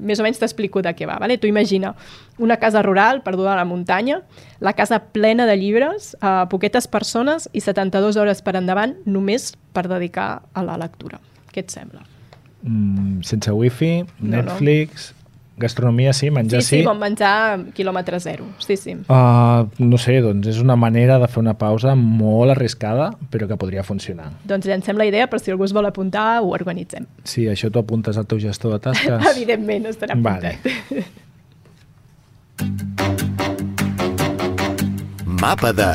[0.02, 1.18] més o menys t'explico de què va.
[1.22, 1.38] Vale?
[1.38, 1.92] Tu imagina
[2.38, 4.20] una casa rural perduda a la muntanya,
[4.60, 9.88] la casa plena de llibres, eh, poquetes persones i 72 hores per endavant només per
[9.90, 11.18] dedicar a la lectura.
[11.50, 12.06] Què et sembla?
[12.62, 15.16] Mm, sense wifi, no, Netflix, no.
[15.58, 16.68] gastronomia sí, menjar sí.
[16.68, 18.94] Sí, sí, bon menjar quilòmetre zero, sí, sí.
[19.08, 23.58] Uh, no sé, doncs és una manera de fer una pausa molt arriscada, però que
[23.60, 24.30] podria funcionar.
[24.48, 27.06] Doncs llancem la idea, per si algú es vol apuntar, ho organitzem.
[27.24, 29.28] Sí, això t'ho apuntes al teu gestor de tasques?
[29.34, 30.62] Evidentment, estarà apuntat.
[30.62, 31.06] Vale.
[35.38, 35.86] Mapa de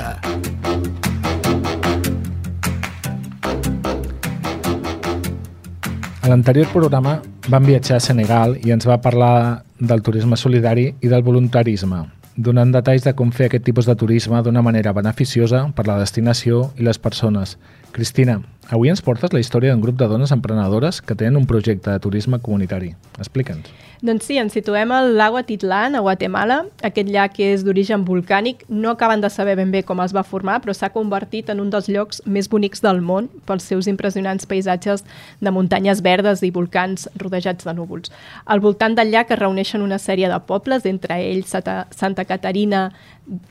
[6.23, 7.17] A l'anterior programa
[7.51, 11.97] vam viatjar a Senegal i ens va parlar del turisme solidari i del voluntarisme,
[12.37, 16.69] donant detalls de com fer aquest tipus de turisme d'una manera beneficiosa per la destinació
[16.79, 17.57] i les persones.
[17.91, 18.37] Cristina,
[18.69, 21.99] avui ens portes la història d'un grup de dones emprenedores que tenen un projecte de
[21.99, 22.93] turisme comunitari.
[23.19, 23.71] Explica'ns.
[24.03, 26.57] Doncs sí, ens situem al lago Atitlán, a Guatemala.
[26.83, 28.65] Aquest llac és d'origen volcànic.
[28.67, 31.69] No acaben de saber ben bé com es va formar, però s'ha convertit en un
[31.71, 35.05] dels llocs més bonics del món pels seus impressionants paisatges
[35.39, 38.11] de muntanyes verdes i volcans rodejats de núvols.
[38.43, 41.55] Al voltant del llac es reuneixen una sèrie de pobles, entre ells
[41.95, 42.89] Santa Caterina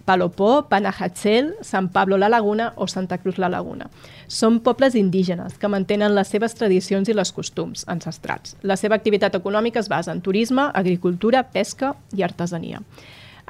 [0.05, 3.89] Palopó, Panajachel, San Pablo la Laguna o Santa Cruz la Laguna.
[4.29, 8.57] Són pobles indígenes que mantenen les seves tradicions i les costums ancestrals.
[8.63, 12.81] La seva activitat econòmica es basa en turisme, agricultura, pesca i artesania.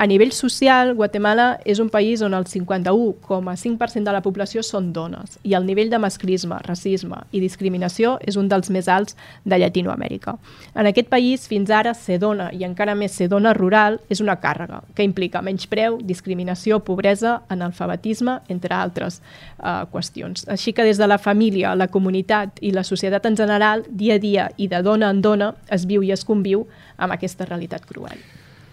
[0.03, 5.37] A nivell social, Guatemala és un país on el 51,5% de la població són dones
[5.47, 9.15] i el nivell de masclisme, racisme i discriminació és un dels més alts
[9.47, 10.35] de Llatinoamèrica.
[10.75, 14.41] En aquest país, fins ara, ser dona i encara més ser dona rural és una
[14.43, 20.49] càrrega que implica menys preu, discriminació, pobresa, analfabetisme, entre altres uh, qüestions.
[20.51, 24.27] Així que des de la família, la comunitat i la societat en general, dia a
[24.27, 26.67] dia i de dona en dona, es viu i es conviu
[26.99, 28.19] amb aquesta realitat cruel.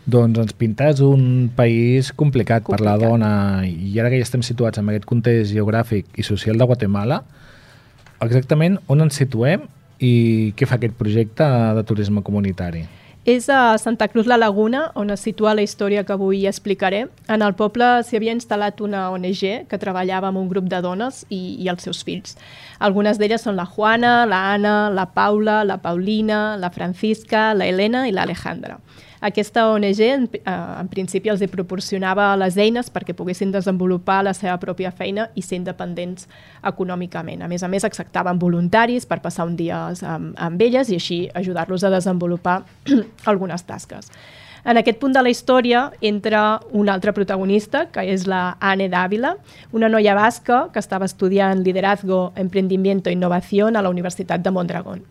[0.09, 3.31] Doncs ens pintes un país complicat, complicat per la dona
[3.67, 7.19] i ara que ja estem situats en aquest context geogràfic i social de Guatemala,
[8.25, 9.67] exactament on ens situem
[9.99, 11.45] i què fa aquest projecte
[11.75, 12.85] de turisme comunitari?
[13.29, 17.03] És a Santa Cruz la Laguna, on es situa la història que avui explicaré.
[17.27, 21.25] En el poble s'hi havia instal·lat una ONG que treballava amb un grup de dones
[21.29, 22.39] i, i els seus fills.
[22.79, 28.07] Algunes d'elles són la Juana, la Anna, la Paula, la Paulina, la Francisca, la Helena
[28.07, 28.79] i l'Alejandra.
[29.21, 30.41] Aquesta ONG en, eh,
[30.79, 35.43] en principi els hi proporcionava les eines perquè poguessin desenvolupar la seva pròpia feina i
[35.43, 36.29] ser independents
[36.63, 37.43] econòmicament.
[37.43, 41.19] A més a més, acceptaven voluntaris per passar un dia amb, amb elles i així
[41.35, 42.63] ajudar-los a desenvolupar
[43.31, 44.07] algunes tasques.
[44.65, 49.35] En aquest punt de la història entra un altre protagonista, que és la Anne Dávila,
[49.71, 55.03] una noia basca que estava estudiant liderazgo, emprendimiento i innovació a la Universitat de Mondragón.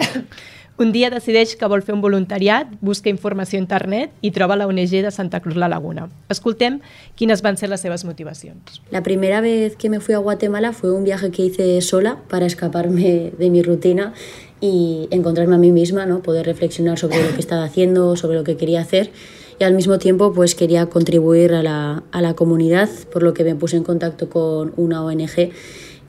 [0.80, 4.64] Un dia decideix que vol fer un voluntariat, busca informació a internet i troba la
[4.64, 6.06] ONG de Santa Cruz la Laguna.
[6.32, 6.78] Escoltem
[7.20, 8.80] quines van ser las seves motivacions.
[8.88, 12.46] La primera vez que me fui a Guatemala fue un viaje que hice sola para
[12.46, 14.14] escaparme de mi rutina
[14.62, 16.22] y encontrarme a mí misma, ¿no?
[16.22, 19.10] poder reflexionar sobre lo que estaba haciendo, sobre lo que quería hacer
[19.58, 23.44] y al mismo tiempo pues quería contribuir a la, a la comunidad, por lo que
[23.44, 25.52] me puse en contacto con una ONG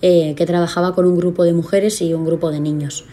[0.02, 3.04] eh, que trabajaba con un grupo de mujeres y un grupo de niños.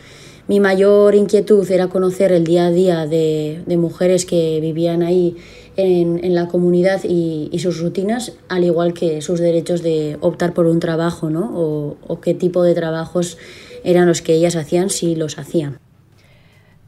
[0.48, 5.36] Mi mayor inquietud era conocer el día a día de, de mujeres que vivían ahí
[5.76, 10.54] en, en la comunidad y, y, sus rutinas, al igual que sus derechos de optar
[10.54, 11.52] por un trabajo, ¿no?
[11.54, 13.36] O, o qué tipo de trabajos
[13.84, 15.78] eran los que ellas hacían, si los hacían.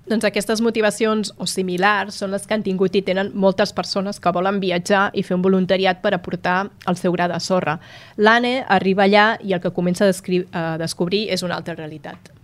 [0.08, 4.32] Doncs aquestes motivacions o similars són les que han tingut i tenen moltes persones que
[4.34, 7.76] volen viatjar i fer un voluntariat per aportar el seu gra de sorra.
[8.16, 10.12] L'Anne arriba allà i el que comença a,
[10.50, 12.39] a descobrir és una altra realitat.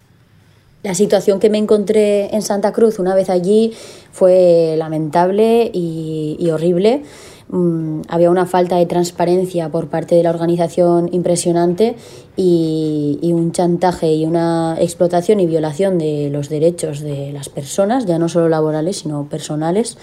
[0.86, 3.72] La situación que me encontré en Santa Cruz una vez allí
[4.12, 7.02] fue lamentable y, horrible.
[7.48, 11.96] mm, había una falta de transparencia por parte de la organización impresionante
[12.36, 18.20] y, un chantaje y una explotación y violación de los derechos de las personas, ya
[18.20, 19.98] no solo laborales, sino personales,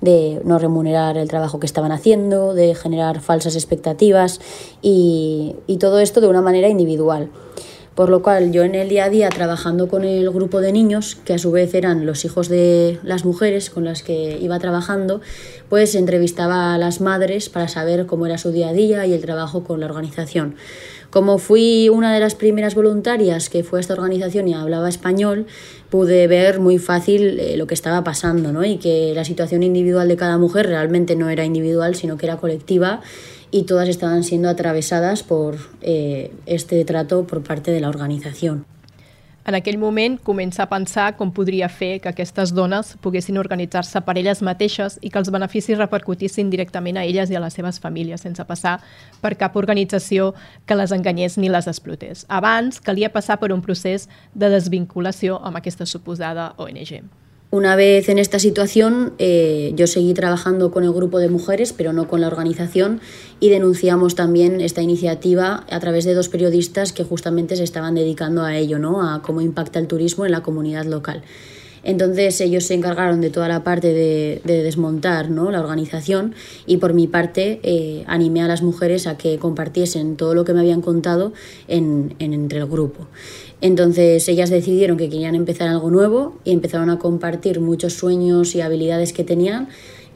[0.00, 4.40] de no remunerar el trabajo que estaban haciendo, de generar falsas expectativas
[4.82, 7.28] y todo esto de una manera individual.
[7.98, 11.16] Por lo cual yo en el día a día trabajando con el grupo de niños,
[11.24, 15.20] que a su vez eran los hijos de las mujeres con las que iba trabajando,
[15.68, 19.20] pues entrevistaba a las madres para saber cómo era su día a día y el
[19.20, 20.54] trabajo con la organización.
[21.10, 25.46] Como fui una de las primeras voluntarias que fue a esta organización y hablaba español,
[25.90, 28.64] pude ver muy fácil eh, lo que estaba pasando ¿no?
[28.64, 32.36] y que la situación individual de cada mujer realmente no era individual, sino que era
[32.36, 33.00] colectiva
[33.50, 38.64] y todas estaven siendo atravesadas por eh, este trato por parte de la organización.
[39.48, 44.18] En aquell moment comença a pensar com podria fer que aquestes dones poguessin organitzar-se per
[44.20, 48.20] elles mateixes i que els beneficis repercutissin directament a elles i a les seves famílies,
[48.20, 48.74] sense passar
[49.22, 50.34] per cap organització
[50.68, 52.26] que les enganyés ni les explotés.
[52.28, 57.08] Abans calia passar per un procés de desvinculació amb aquesta suposada ONG.
[57.50, 61.94] Una vez en esta situación, eh, yo seguí trabajando con el grupo de mujeres, pero
[61.94, 63.00] no con la organización,
[63.40, 68.42] y denunciamos también esta iniciativa a través de dos periodistas que justamente se estaban dedicando
[68.42, 69.02] a ello, ¿no?
[69.02, 71.22] a cómo impacta el turismo en la comunidad local.
[71.82, 75.50] Entonces ellos se encargaron de toda la parte de, desmontar ¿no?
[75.50, 76.34] la organización
[76.66, 80.52] y por mi parte eh, animé a las mujeres a que compartiesen todo lo que
[80.52, 81.32] me habían contado
[81.68, 83.06] en, entre el grupo.
[83.60, 88.60] Entonces ellas decidieron que querían empezar algo nuevo y empezaron a compartir muchos sueños y
[88.60, 89.68] habilidades que tenían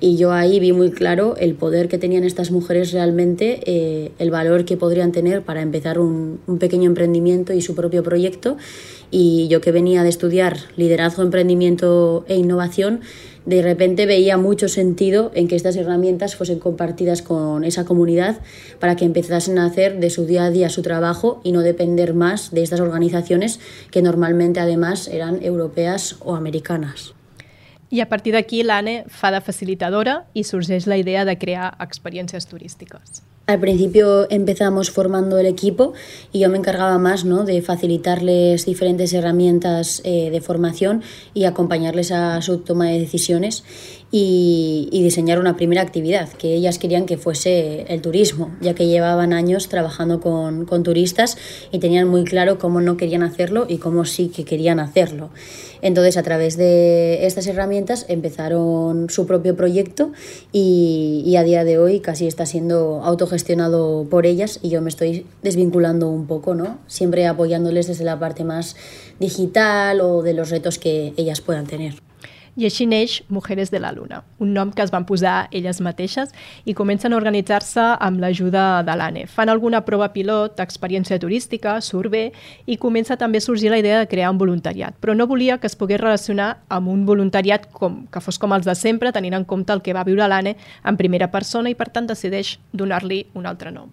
[0.03, 4.33] y yo ahí vi muy claro el poder que tenían estas mujeres realmente, eh, el
[4.33, 8.57] valor que podrían tener para empezar un, un, pequeño emprendimiento y su propio proyecto.
[9.13, 13.03] Y yo que venía de estudiar liderazgo, emprendimiento e innovación,
[13.47, 18.41] de repente veía mucho sentido en que estas herramientas fuesen compartidas con esa comunidad
[18.81, 22.13] para que empezasen a hacer de su día a día su trabajo y no depender
[22.13, 23.61] más de estas organizaciones
[23.93, 27.15] que normalmente además eran europeas o americanas.
[27.93, 32.49] I a partir d'aquí l'ANE fa de facilitadora i sorgeix la idea de crear experiències
[32.49, 33.21] turístiques.
[33.47, 35.93] Al principio empezamos formando el equipo
[36.33, 37.45] y yo me encargaba más ¿no?
[37.45, 41.03] de facilitarles diferentes herramientas eh, de formación
[41.35, 43.63] y acompañarles a su toma de decisiones
[44.15, 48.87] y, y, diseñar una primera actividad, que ellas querían que fuese el turismo, ya que
[48.87, 51.39] llevaban años trabajando con, con turistas
[51.73, 55.31] y tenían muy claro cómo no querían hacerlo y cómo sí que querían hacerlo.
[55.81, 60.13] Entonces, a través de estas herramientas empezaron su propio proyecto
[60.53, 64.91] y, y a día de hoy casi está siendo autogestionado por ellas y yo me
[64.91, 66.79] estoy desvinculando un poco, ¿no?
[66.87, 68.77] Siempre apoyándoles desde la parte más
[69.19, 72.12] digital o de los retos que ellas puedan tener.
[72.53, 76.35] I així neix Mujeres de la Luna, un nom que es van posar elles mateixes
[76.69, 79.23] i comencen a organitzar-se amb l'ajuda de l'ANE.
[79.25, 82.27] Fan alguna prova pilot d'experiència turística, surt bé,
[82.67, 84.99] i comença també a sorgir la idea de crear un voluntariat.
[85.01, 88.69] Però no volia que es pogués relacionar amb un voluntariat com, que fos com els
[88.69, 91.89] de sempre, tenint en compte el que va viure l'ANE en primera persona i per
[91.89, 93.89] tant decideix donar-li un altre nom.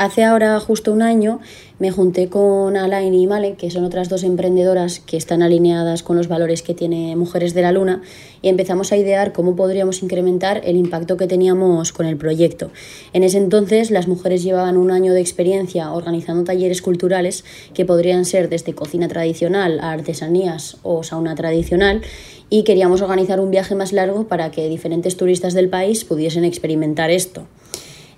[0.00, 1.40] Hace ahora justo un año
[1.78, 6.16] me junté con Alain y Malen, que son otras dos emprendedoras que están alineadas con
[6.16, 8.00] los valores que tiene Mujeres de la Luna,
[8.40, 12.70] y empezamos a idear cómo podríamos incrementar el impacto que teníamos con el proyecto.
[13.12, 17.44] En ese entonces las mujeres llevaban un año de experiencia organizando talleres culturales
[17.74, 22.00] que podrían ser desde cocina tradicional a artesanías o sauna tradicional
[22.48, 27.10] y queríamos organizar un viaje más largo para que diferentes turistas del país pudiesen experimentar
[27.10, 27.46] esto.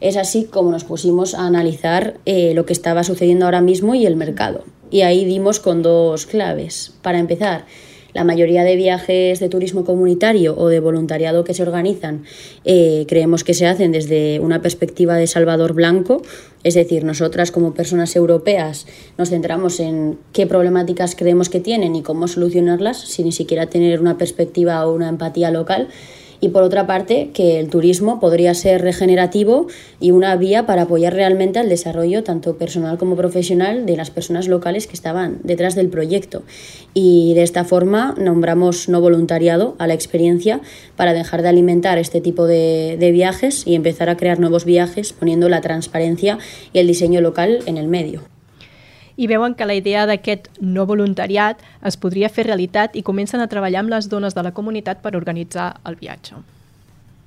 [0.03, 4.05] Es así como nos pusimos a analizar eh, lo que estaba sucediendo ahora mismo y
[4.05, 4.65] el mercado.
[4.91, 6.93] Y ahí dimos con dos claves.
[7.03, 7.67] Para empezar,
[8.13, 12.25] la mayoría de viajes de turismo comunitario o de voluntariado que se organizan
[12.65, 16.21] eh, creemos que se hacen desde una perspectiva de Salvador Blanco,
[16.65, 22.03] es decir, nosotras como personas europeas nos centramos en qué problemáticas creemos que tienen y
[22.03, 25.89] cómo solucionarlas sin ni siquiera tener una perspectiva o una empatía local
[26.43, 29.69] y por otra parte que el turismo podría ser regenerativo
[30.01, 34.49] y una vía para apoyar realmente el desarrollo tanto personal como profesional de las personas
[34.49, 36.43] locales que estaban detrás del proyecto.
[36.95, 40.61] Y de esta forma nombramos no voluntariado a la experiencia
[40.97, 45.13] para dejar de alimentar este tipo de, de viajes y empezar a crear nuevos viajes
[45.13, 46.39] poniendo la transparencia
[46.73, 48.32] y el diseño local en el medio.
[49.17, 53.49] I veuen que la idea d'aquest no voluntariat es podria fer realitat i comencen a
[53.49, 56.41] treballar amb les dones de la comunitat per organitzar el viatge.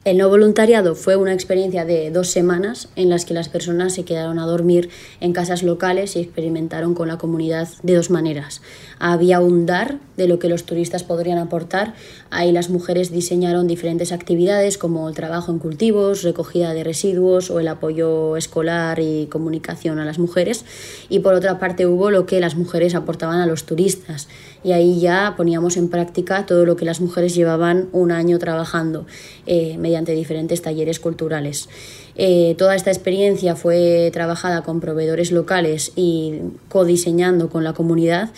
[0.05, 4.05] El no voluntariado fue una experiencia de dos semanas en las que las personas se
[4.05, 8.61] quedaron a dormir en casas locales y experimentaron con la comunidad de dos maneras.
[8.99, 11.95] Había un dar de lo que los turistas podrían aportar.
[12.29, 17.59] Ahí las mujeres diseñaron diferentes actividades como el trabajo en cultivos, recogida de residuos o
[17.59, 20.65] el apoyo escolar y comunicación a las mujeres.
[21.09, 24.27] Y por otra parte hubo lo que las mujeres aportaban a los turistas.
[24.65, 29.05] Y ahí ya poníamos en práctica todo lo que las mujeres llevaban un año trabajando.
[29.45, 31.69] Eh, mediante diferentes talleres culturales.
[32.15, 38.31] Eh, toda esta experiencia fue trabajada con proveedores locales i codisenyando con la comunitat.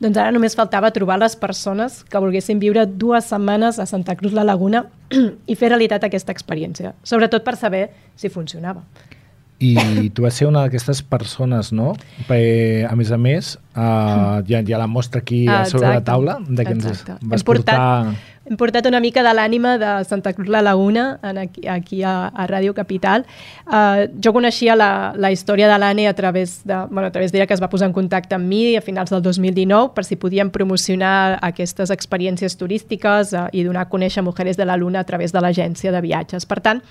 [0.00, 4.32] Doncs ara només faltava trobar les persones que volguessin viure dues setmanes a Santa Cruz
[4.32, 4.86] la Laguna
[5.52, 8.82] i fer realitat aquesta experiència, sobretot per saber si funcionava.
[9.62, 11.94] I tu vas ser una d'aquestes persones, no?
[12.28, 12.42] Per,
[12.88, 16.02] a més a més, uh, hi, ha, hi ha la mostra aquí ah, sobre la
[16.04, 17.18] taula de que Exacte.
[17.20, 17.78] ens vas portar...
[17.78, 18.32] portar...
[18.44, 22.26] Hem portat una mica de l'ànima de Santa Cruz la Laguna en aquí, aquí a,
[22.28, 23.24] a Ràdio Capital.
[23.64, 27.46] Uh, jo coneixia la, la història de l'Anne a través de, bueno, a través d'ella
[27.48, 30.52] que es va posar en contacte amb mi a finals del 2019 per si podíem
[30.52, 35.32] promocionar aquestes experiències turístiques uh, i donar a conèixer Mujeres de la Luna a través
[35.32, 36.44] de l'agència de viatges.
[36.44, 36.84] Per tant,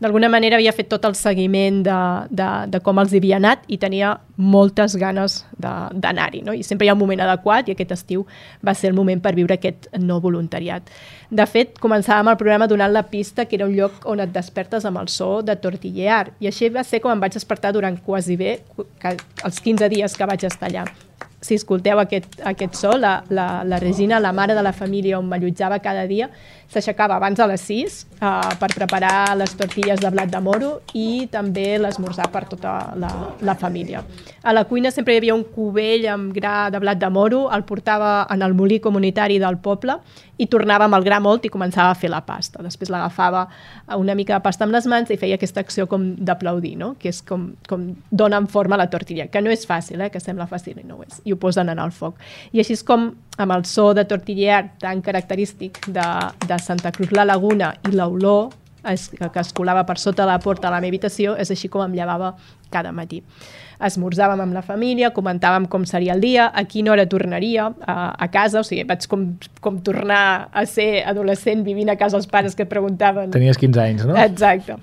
[0.00, 1.98] d'alguna manera havia fet tot el seguiment de,
[2.30, 6.42] de, de com els havia anat i tenia moltes ganes d'anar-hi.
[6.46, 6.54] No?
[6.54, 8.26] I sempre hi ha un moment adequat i aquest estiu
[8.64, 10.90] va ser el moment per viure aquest no voluntariat.
[11.30, 14.84] De fet, començàvem el programa donant la pista que era un lloc on et despertes
[14.84, 18.38] amb el so de tortillear i així va ser com em vaig despertar durant quasi
[18.40, 18.58] bé
[19.44, 20.86] els 15 dies que vaig estar allà
[21.44, 25.28] si escolteu aquest, aquest so, la, la, la Regina, la mare de la família on
[25.28, 26.30] m'allotjava cada dia,
[26.72, 30.70] s'aixecava abans a les 6 uh, eh, per preparar les tortilles de blat de moro
[30.96, 33.10] i també l'esmorzar per tota la,
[33.44, 34.00] la família.
[34.42, 37.66] A la cuina sempre hi havia un cubell amb gra de blat de moro, el
[37.68, 40.00] portava en el molí comunitari del poble
[40.38, 42.62] i tornava amb el gra molt i començava a fer la pasta.
[42.64, 43.44] Després l'agafava
[43.96, 46.94] una mica de pasta amb les mans i feia aquesta acció com d'aplaudir, no?
[46.98, 50.10] que és com, com donen forma a la tortilla, que no és fàcil, eh?
[50.10, 52.18] que sembla fàcil i no ho és, i ho posen en el foc.
[52.52, 56.10] I així és com, amb el so de tortiller tan característic de,
[56.48, 58.52] de Santa Cruz la Laguna i l'olor
[58.84, 61.94] que es colava per sota la porta a la meva habitació, és així com em
[61.96, 62.34] llevava
[62.70, 63.22] cada matí.
[63.82, 68.28] Esmorzàvem amb la família, comentàvem com seria el dia, a quina hora tornaria a, a
[68.32, 69.26] casa, o sigui, vaig com,
[69.64, 73.32] com tornar a ser adolescent vivint a casa els pares que preguntaven...
[73.34, 74.16] Tenies 15 anys, no?
[74.20, 74.78] Exacte.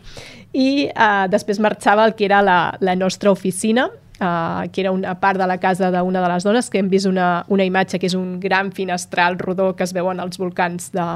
[0.52, 3.88] I uh, després marxava el que era la, la nostra oficina,
[4.22, 7.08] uh, que era una part de la casa d'una de les dones, que hem vist
[7.08, 11.08] una, una imatge que és un gran finestral rodó que es veuen els volcans de,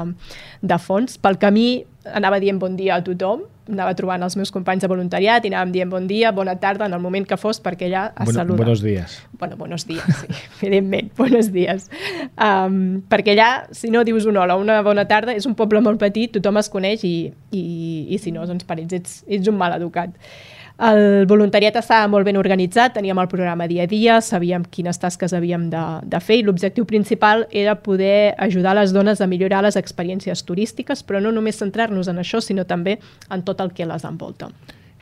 [0.62, 1.20] de fons.
[1.20, 1.68] Pel camí
[2.16, 5.72] anava dient bon dia a tothom, anava trobant els meus companys de voluntariat i anàvem
[5.74, 8.58] dient bon dia, bona tarda, en el moment que fos, perquè allà es bueno, saluda.
[8.62, 9.18] Buenos días.
[9.38, 10.26] Bueno, buenos días, sí,
[10.62, 11.88] evidentment, buenos días.
[12.36, 16.00] Um, perquè allà, si no dius un hola una bona tarda, és un poble molt
[16.02, 17.16] petit, tothom es coneix i,
[17.50, 17.64] i,
[18.14, 20.14] i si no, doncs per ells ets, ets un mal educat.
[20.76, 25.32] El voluntariat estava molt ben organitzat, teníem el programa dia a dia, sabíem quines tasques
[25.32, 29.80] havíem de, de fer i l'objectiu principal era poder ajudar les dones a millorar les
[29.80, 32.98] experiències turístiques, però no només centrar-nos en això, sinó també
[33.30, 34.50] en tot el que les envolta.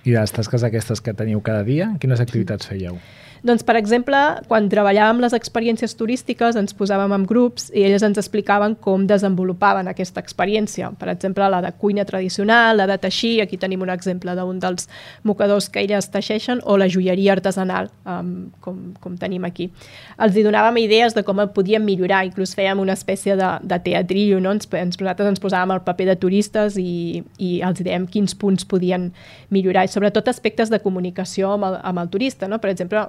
[0.07, 3.01] I les tasques aquestes que teniu cada dia, quines activitats fèieu?
[3.45, 4.17] Doncs, per exemple,
[4.49, 9.91] quan treballàvem les experiències turístiques ens posàvem en grups i elles ens explicaven com desenvolupaven
[9.91, 10.89] aquesta experiència.
[10.97, 14.89] Per exemple, la de cuina tradicional, la de teixir, aquí tenim un exemple d'un dels
[15.29, 18.31] mocadors que elles teixeixen, o la joieria artesanal, um,
[18.65, 19.69] com, com tenim aquí.
[20.17, 24.41] Els hi donàvem idees de com podíem millorar, inclús fèiem una espècie de, de teatrillo,
[24.41, 24.57] no?
[24.57, 28.65] ens, ens, nosaltres ens posàvem el paper de turistes i, i els dèiem quins punts
[28.65, 29.11] podien
[29.53, 32.49] millorar, i sobretot aspectes de comunicació amb el, amb el turista.
[32.49, 32.63] No?
[32.63, 33.05] Per exemple,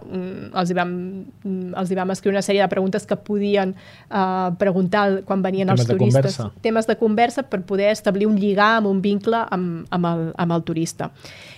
[0.55, 0.91] els hi, vam,
[1.45, 5.83] els hi vam escriure una sèrie de preguntes que podien uh, preguntar quan venien temes
[5.83, 6.13] els turistes.
[6.15, 6.63] De conversa.
[6.65, 10.65] temes de conversa per poder establir un lligam, un vincle amb, amb, el, amb el
[10.67, 11.11] turista.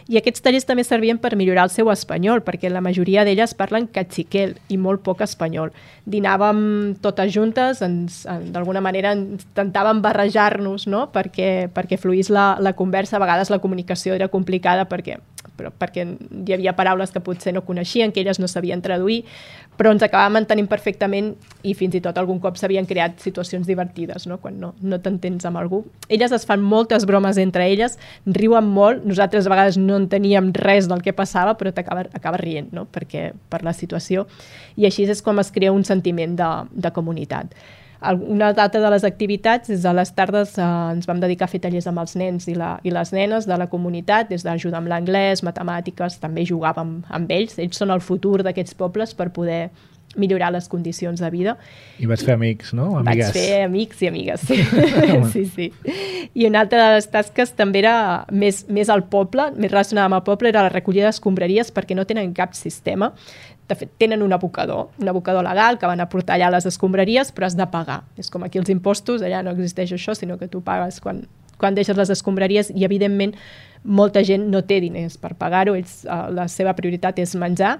[0.07, 3.89] I aquests tallers també servien per millorar el seu espanyol, perquè la majoria d'elles parlen
[3.91, 5.74] cachiquel i molt poc espanyol.
[6.07, 6.59] Dinàvem
[7.03, 11.07] totes juntes, d'alguna manera intentàvem barrejar-nos no?
[11.11, 13.18] perquè, perquè fluís la, la conversa.
[13.18, 15.20] A vegades la comunicació era complicada perquè
[15.58, 19.24] però perquè hi havia paraules que potser no coneixien, que elles no sabien traduir,
[19.78, 21.34] però ens acabàvem entenent perfectament
[21.68, 24.39] i fins i tot algun cop s'havien creat situacions divertides, no?
[24.41, 25.84] quan no, no t'entens amb algú.
[26.10, 30.89] Elles es fan moltes bromes entre elles, riuen molt, nosaltres a vegades no enteníem res
[30.89, 32.86] del que passava, però t'acaba acaba rient no?
[32.91, 34.28] Perquè, per la situació,
[34.78, 37.53] i així és com es crea un sentiment de, de comunitat.
[38.00, 41.62] Una data de les activitats és a les tardes eh, ens vam dedicar a fer
[41.64, 44.91] tallers amb els nens i, la, i les nenes de la comunitat, des d'ajudar amb
[44.91, 47.58] l'anglès, matemàtiques, també jugàvem amb ells.
[47.58, 49.64] Ells són el futur d'aquests pobles per poder
[50.16, 51.58] millorar les condicions de vida.
[51.99, 52.97] I vaig fer amics, no?
[53.01, 53.32] Amigues.
[53.34, 54.58] Vaig fer amics i amigues, sí.
[55.34, 55.68] sí, sí.
[56.34, 60.20] I una altra de les tasques també era més, més al poble, més relacionada amb
[60.20, 63.14] el poble, era la recollida d'escombraries perquè no tenen cap sistema.
[63.68, 67.34] De fet, tenen un abocador, un abocador legal que van a portar allà les escombraries,
[67.36, 68.05] però has de pagar.
[68.16, 71.26] És com aquí els impostos, allà no existeix això, sinó que tu pagues quan,
[71.60, 73.36] quan deixes les escombraries i, evidentment,
[73.84, 77.78] molta gent no té diners per pagar-ho, uh, la seva prioritat és menjar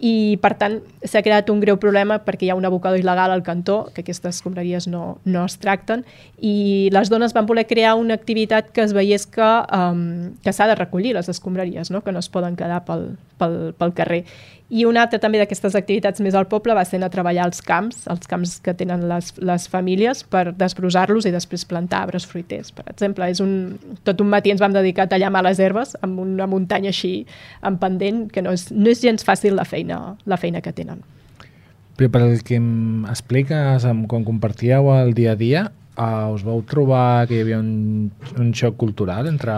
[0.00, 3.42] i per tant s'ha creat un greu problema perquè hi ha un abocador il·legal al
[3.44, 6.06] cantó, que aquestes escombraries no, no es tracten
[6.40, 10.70] i les dones van voler crear una activitat que es veiés que, um, que s'ha
[10.70, 12.00] de recollir les escombraries, no?
[12.00, 14.24] que no es poden quedar pel, pel, pel carrer
[14.70, 17.58] i una altra també d'aquestes activitats més al poble va ser anar a treballar als
[17.66, 22.70] camps, els camps que tenen les, les famílies, per desbrosar-los i després plantar arbres fruiters.
[22.76, 23.74] Per exemple, és un,
[24.06, 27.24] tot un matí ens vam dedicar a tallar males herbes amb una muntanya així
[27.66, 31.02] en pendent, que no és, no és gens fàcil la feina, la feina que tenen.
[31.98, 35.68] Però per el que em expliques, quan compartíeu el dia a dia,
[36.00, 38.06] Uh, us vau trobar que hi havia un,
[38.40, 39.52] un xoc cultural entre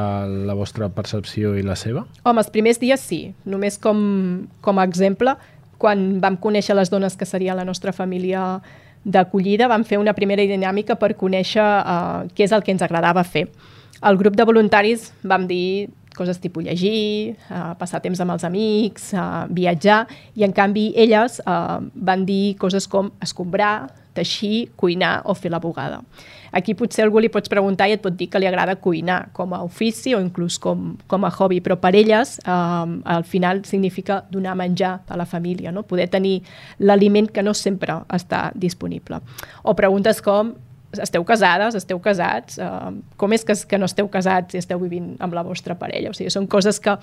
[0.49, 2.03] la vostra percepció i la seva?
[2.25, 3.21] Home, els primers dies sí.
[3.47, 4.01] Només com,
[4.65, 5.37] com a exemple,
[5.79, 8.57] quan vam conèixer les dones que seria la nostra família
[9.05, 13.23] d'acollida, vam fer una primera dinàmica per conèixer uh, què és el que ens agradava
[13.23, 13.45] fer.
[14.03, 19.13] El grup de voluntaris vam dir coses tipus llegir, uh, passar temps amb els amics,
[19.17, 20.05] uh, viatjar,
[20.37, 25.61] i en canvi elles uh, van dir coses com escombrar, teixir, cuinar o fer la
[25.63, 26.03] bugada.
[26.53, 29.55] Aquí potser algú li pots preguntar i et pot dir que li agrada cuinar com
[29.57, 32.51] a ofici o inclús com, com a hobby, però per elles eh,
[33.17, 35.87] al final significa donar menjar a la família, no?
[35.89, 36.43] poder tenir
[36.79, 39.23] l'aliment que no sempre està disponible.
[39.65, 40.53] O preguntes com
[41.01, 45.15] esteu casades, esteu casats, uh, com és que, que no esteu casats i esteu vivint
[45.25, 46.11] amb la vostra parella?
[46.13, 46.97] O sigui, són coses que,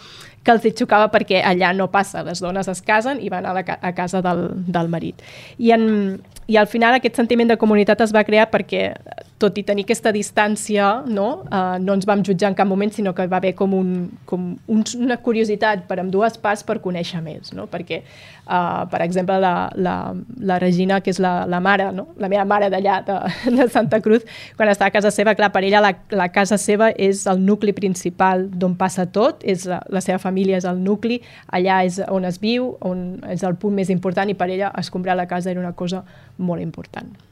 [0.43, 3.63] que els xocava perquè allà no passa, les dones es casen i van a, la,
[3.65, 5.23] a casa del, del marit.
[5.57, 8.91] I, en, I al final aquest sentiment de comunitat es va crear perquè,
[9.39, 13.13] tot i tenir aquesta distància, no, uh, no ens vam jutjar en cap moment, sinó
[13.15, 13.93] que va haver com, un,
[14.27, 17.69] com un, una curiositat per amb dues parts per conèixer més, no?
[17.71, 19.95] perquè, uh, per exemple, la, la,
[20.43, 22.09] la Regina, que és la, la mare, no?
[22.19, 23.15] la meva mare d'allà, de,
[23.55, 24.27] de Santa Cruz,
[24.59, 27.71] quan està a casa seva, clar, per ella la, la casa seva és el nucli
[27.77, 32.27] principal d'on passa tot, és la, la seva família és el nucli, allà és on
[32.27, 35.63] es viu, on és el punt més important i per ella escombrar la casa era
[35.63, 36.03] una cosa
[36.37, 37.28] molt important.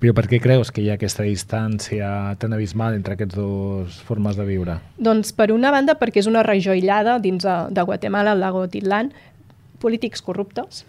[0.00, 2.06] Però per què creus que hi ha aquesta distància
[2.40, 4.78] tan abismal entre aquestes dues formes de viure?
[4.96, 8.64] Doncs per una banda perquè és una regió aïllada dins de, de Guatemala, el lago
[8.72, 9.12] Titlán,
[9.80, 10.86] polítics corruptes,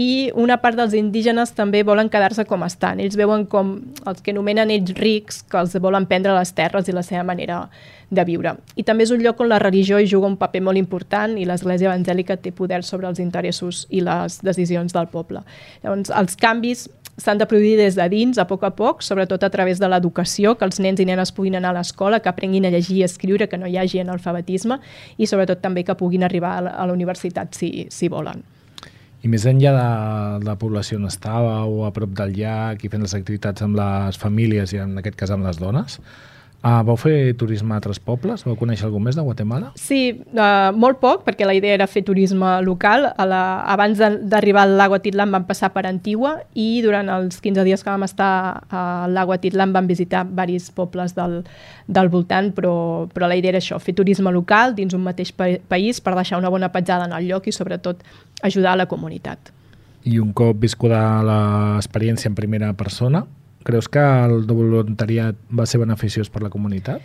[0.00, 2.98] i una part dels indígenes també volen quedar-se com estan.
[3.04, 3.76] Ells veuen com
[4.08, 7.66] els que anomenen ells rics, que els volen prendre les terres i la seva manera
[8.10, 8.56] de viure.
[8.74, 11.46] I també és un lloc on la religió hi juga un paper molt important i
[11.46, 15.44] l'Església Evangèlica té poder sobre els interessos i les decisions del poble.
[15.84, 19.50] Llavors, els canvis s'han de produir des de dins, a poc a poc, sobretot a
[19.50, 22.72] través de l'educació, que els nens i nenes puguin anar a l'escola, que aprenguin a
[22.74, 24.80] llegir i escriure, que no hi hagi analfabetisme,
[25.18, 28.42] i sobretot també que puguin arribar a la universitat si, si volen.
[29.24, 33.06] I més enllà de la població on estava o a prop del llac i fent
[33.06, 36.00] les activitats amb les famílies i en aquest cas amb les dones,
[36.64, 38.40] Ah, vau fer turisme a altres pobles?
[38.48, 39.66] Vau conèixer algun més de Guatemala?
[39.76, 43.04] Sí, uh, molt poc, perquè la idea era fer turisme local.
[43.20, 47.66] A la, abans d'arribar al lago Atitlán vam passar per Antigua i durant els 15
[47.68, 48.30] dies que vam estar
[48.72, 51.42] al lago Atitlán vam visitar diversos pobles del,
[51.84, 52.74] del voltant, però,
[53.12, 56.40] però la idea era això, fer turisme local dins un mateix pa país per deixar
[56.40, 58.00] una bona petjada en el lloc i sobretot
[58.40, 59.52] ajudar a la comunitat.
[60.08, 63.26] I un cop viscuda l'experiència en primera persona,
[63.64, 67.00] Creus que el voluntariat va ser beneficiós per la comunitat?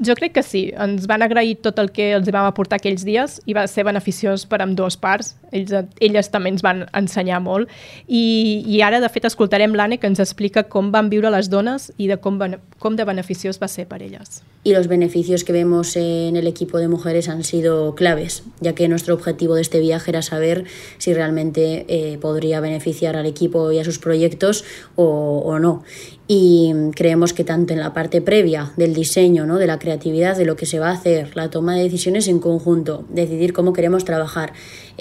[0.00, 0.62] Jo crec que sí.
[0.80, 4.46] Ens van agrair tot el que els vam aportar aquells dies i va ser beneficiós
[4.48, 5.34] per amb dues parts.
[5.52, 7.68] Ells, elles també ens van ensenyar molt.
[8.08, 11.90] I, i ara, de fet, escoltarem l'Anne que ens explica com van viure les dones
[11.98, 12.40] i de com,
[12.80, 14.40] com de beneficiós va ser per elles.
[14.62, 18.88] Y los beneficios que vemos en el equipo de mujeres han sido claves, ya que
[18.88, 20.64] nuestro objetivo de este viaje era saber
[20.98, 24.64] si realmente eh, podría beneficiar al equipo y a sus proyectos
[24.96, 25.82] o, o no
[26.32, 29.58] y creemos que tanto en la parte previa del diseño, ¿no?
[29.58, 32.38] de la creatividad, de lo que se va a hacer, la toma de decisiones en
[32.38, 34.52] conjunto, decidir cómo queremos trabajar,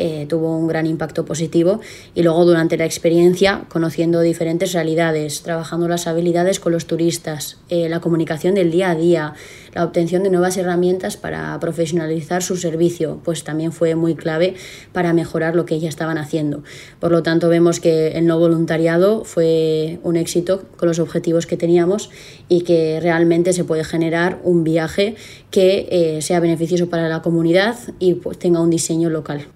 [0.02, 1.82] eh, tuvo un gran impacto positivo
[2.16, 7.90] y luego durante la experiencia conociendo diferentes realidades, trabajando las habilidades con los turistas, eh,
[7.90, 9.34] la comunicación del día a día,
[9.74, 14.56] la obtención de nuevas herramientas para profesionalizar su servicio, pues también fue muy clave
[14.94, 16.64] para mejorar lo que ya estaban haciendo.
[17.02, 21.58] Por lo tanto, vemos que el no voluntariado fue un éxito con los objetivos que
[21.58, 22.10] teníamos
[22.48, 25.16] y que realmente se puede generar un viaje
[25.52, 29.48] que eh, sea beneficioso para la comunidad y pues, tenga un diseño local.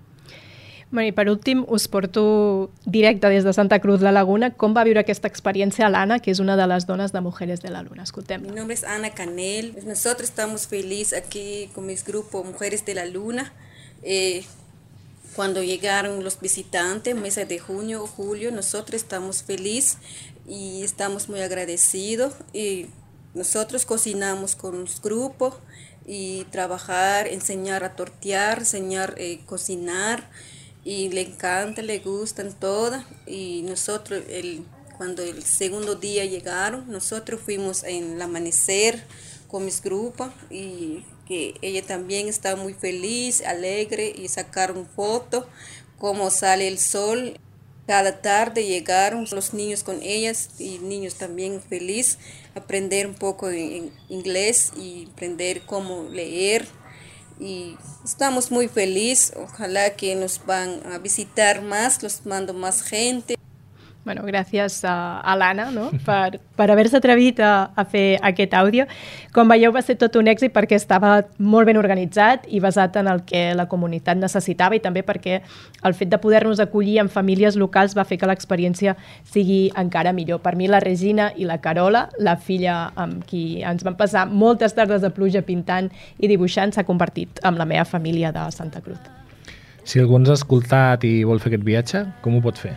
[0.93, 4.51] Bueno, I per últim, us porto directe des de Santa Cruz la Laguna.
[4.53, 7.71] Com va viure aquesta experiència l'Anna, que és una de les dones de Mujeres de
[7.73, 8.03] la Luna?
[8.03, 8.43] Escoltem.
[8.43, 9.73] Mi nombre es Ana Canel.
[9.87, 13.51] Nosotros estamos felices aquí con mi grupo Mujeres de la Luna.
[14.03, 14.43] Eh,
[15.35, 19.97] cuando llegaron los visitantes, meses de junio o julio, nosotros estamos felices
[20.47, 22.35] y estamos muy agradecidos.
[22.53, 22.85] Y
[23.33, 25.55] nosotros cocinamos con los grupos
[26.05, 30.29] y trabajar, enseñar a tortear, enseñar a eh, cocinar
[30.83, 34.65] y le encanta, le gustan todas y nosotros el,
[34.97, 39.03] cuando el segundo día llegaron, nosotros fuimos en el amanecer
[39.47, 45.45] con mis grupos y que ella también está muy feliz, alegre y sacaron fotos
[45.97, 47.39] cómo sale el sol.
[47.87, 52.17] Cada tarde llegaron los niños con ellas y niños también feliz
[52.55, 56.65] aprender un poco de inglés y aprender cómo leer
[57.39, 59.33] y estamos muy felices.
[59.35, 63.35] Ojalá que nos van a visitar más, los mando más gente.
[64.03, 65.85] Bueno, gràcies a, a l'Anna no?
[66.05, 68.83] per, per haver-se atrevit a, a fer aquest àudio.
[69.31, 73.07] Com veieu, va ser tot un èxit perquè estava molt ben organitzat i basat en
[73.07, 75.39] el que la comunitat necessitava i també perquè
[75.87, 80.43] el fet de poder-nos acollir en famílies locals va fer que l'experiència sigui encara millor.
[80.43, 84.75] Per mi, la Regina i la Carola, la filla amb qui ens van passar moltes
[84.75, 85.87] tardes de pluja pintant
[86.19, 88.99] i dibuixant, s'ha convertit en la meva família de Santa Cruz.
[89.87, 92.75] Si algú ens ha escoltat i vol fer aquest viatge, com ho pot fer?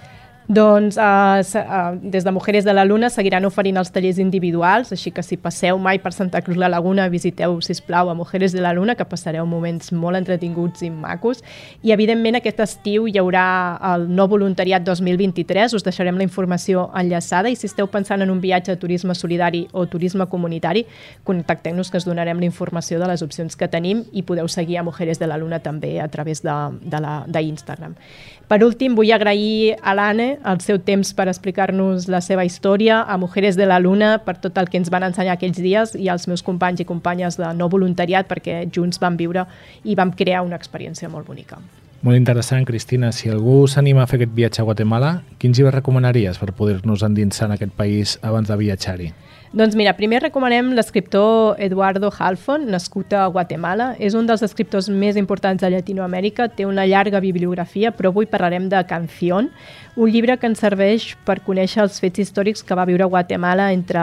[0.49, 5.11] Doncs uh, uh, des de Mujeres de la Luna seguiran oferint els tallers individuals, així
[5.11, 8.62] que si passeu mai per Santa Cruz la Laguna, visiteu, si plau a Mujeres de
[8.62, 11.42] la Luna, que passareu moments molt entretinguts i macos.
[11.82, 13.47] I, evidentment, aquest estiu hi haurà
[13.90, 18.38] el no voluntariat 2023, us deixarem la informació enllaçada i si esteu pensant en un
[18.40, 20.86] viatge de turisme solidari o turisme comunitari,
[21.26, 24.86] contacteu-nos que us donarem la informació de les opcions que tenim i podeu seguir a
[24.86, 27.99] Mujeres de la Luna també a través d'Instagram.
[28.47, 33.16] Per últim, vull agrair a l'Anne el seu temps per explicar-nos la seva història, a
[33.18, 36.28] Mujeres de la Luna per tot el que ens van ensenyar aquells dies i als
[36.30, 39.49] meus companys i companyes de no voluntariat perquè junts vam viure
[39.82, 41.59] i vam crear una experiència molt bonica.
[42.07, 43.11] Molt interessant, Cristina.
[43.11, 47.49] Si algú s'anima a fer aquest viatge a Guatemala, quins llibres recomanaries per poder-nos endinsar
[47.49, 49.11] en aquest país abans de viatjar-hi?
[49.55, 53.92] Doncs mira, primer recomanem l'escriptor Eduardo Halfon, nascut a Guatemala.
[54.03, 58.66] És un dels escriptors més importants de Llatinoamèrica, té una llarga bibliografia, però avui parlarem
[58.72, 59.53] de Canción,
[59.97, 64.03] un llibre que ens serveix per conèixer els fets històrics que va viure Guatemala entre,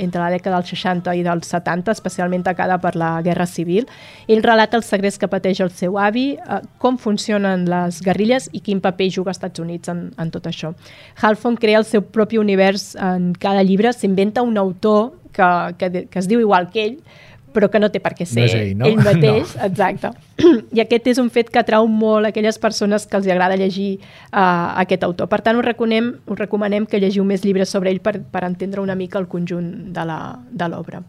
[0.00, 3.84] entre la dècada dels 60 i dels 70, especialment tacada per la Guerra Civil.
[4.26, 8.62] Ell relata els segrets que pateix el seu avi, eh, com funcionen les guerrilles i
[8.64, 10.72] quin paper juga als Estats Units en, en tot això.
[11.20, 16.18] Halfon crea el seu propi univers en cada llibre, s'inventa un autor que, que, que
[16.22, 16.98] es diu igual que ell,
[17.54, 18.86] però que no té per què ser no ell, no?
[18.90, 19.68] ell mateix, no.
[19.68, 20.10] exacte.
[20.74, 24.74] I aquest és un fet que atrau molt aquelles persones que els agrada llegir uh,
[24.82, 25.30] aquest autor.
[25.30, 28.82] Per tant, us, recomanem, us recomanem que llegiu més llibres sobre ell per, per entendre
[28.82, 31.04] una mica el conjunt de l'obra.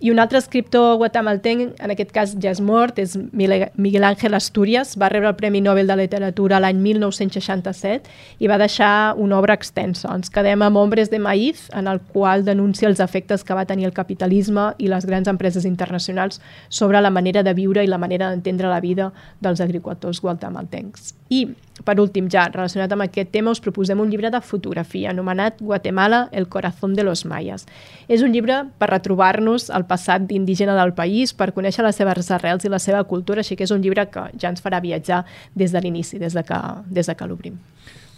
[0.00, 4.92] I un altre escriptor guatemaltenc, en aquest cas ja és mort, és Miguel Ángel Asturias,
[4.94, 8.06] va rebre el Premi Nobel de Literatura l'any 1967
[8.38, 10.12] i va deixar una obra extensa.
[10.14, 13.88] Ens quedem amb Hombres de Maíz, en el qual denuncia els efectes que va tenir
[13.90, 16.38] el capitalisme i les grans empreses internacionals
[16.68, 19.10] sobre la manera de viure i la manera d'entendre la vida
[19.42, 21.16] dels agricultors guatemaltencs.
[21.28, 21.48] I
[21.84, 26.28] per últim, ja relacionat amb aquest tema, us proposem un llibre de fotografia anomenat Guatemala,
[26.32, 27.66] el corazón de los mayas.
[28.08, 32.64] És un llibre per retrobar-nos al passat indígena del país, per conèixer les seves arrels
[32.64, 35.24] i la seva cultura, així que és un llibre que ja ens farà viatjar
[35.54, 36.60] des de l'inici, des de que,
[36.90, 37.58] des de que l'obrim.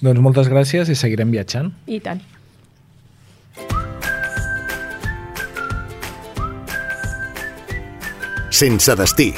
[0.00, 1.72] Doncs moltes gràcies i seguirem viatjant.
[1.86, 2.22] I tant.
[8.50, 9.30] Sense destí.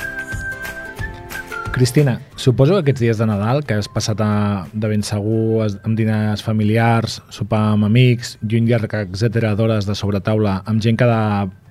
[1.72, 5.96] Cristina, suposo que aquests dies de Nadal, que has passat a, de ben segur amb
[5.96, 11.08] dinars familiars, sopar amb amics i un llarg, etc d'hores de sobretaula amb gent que
[11.08, 11.22] de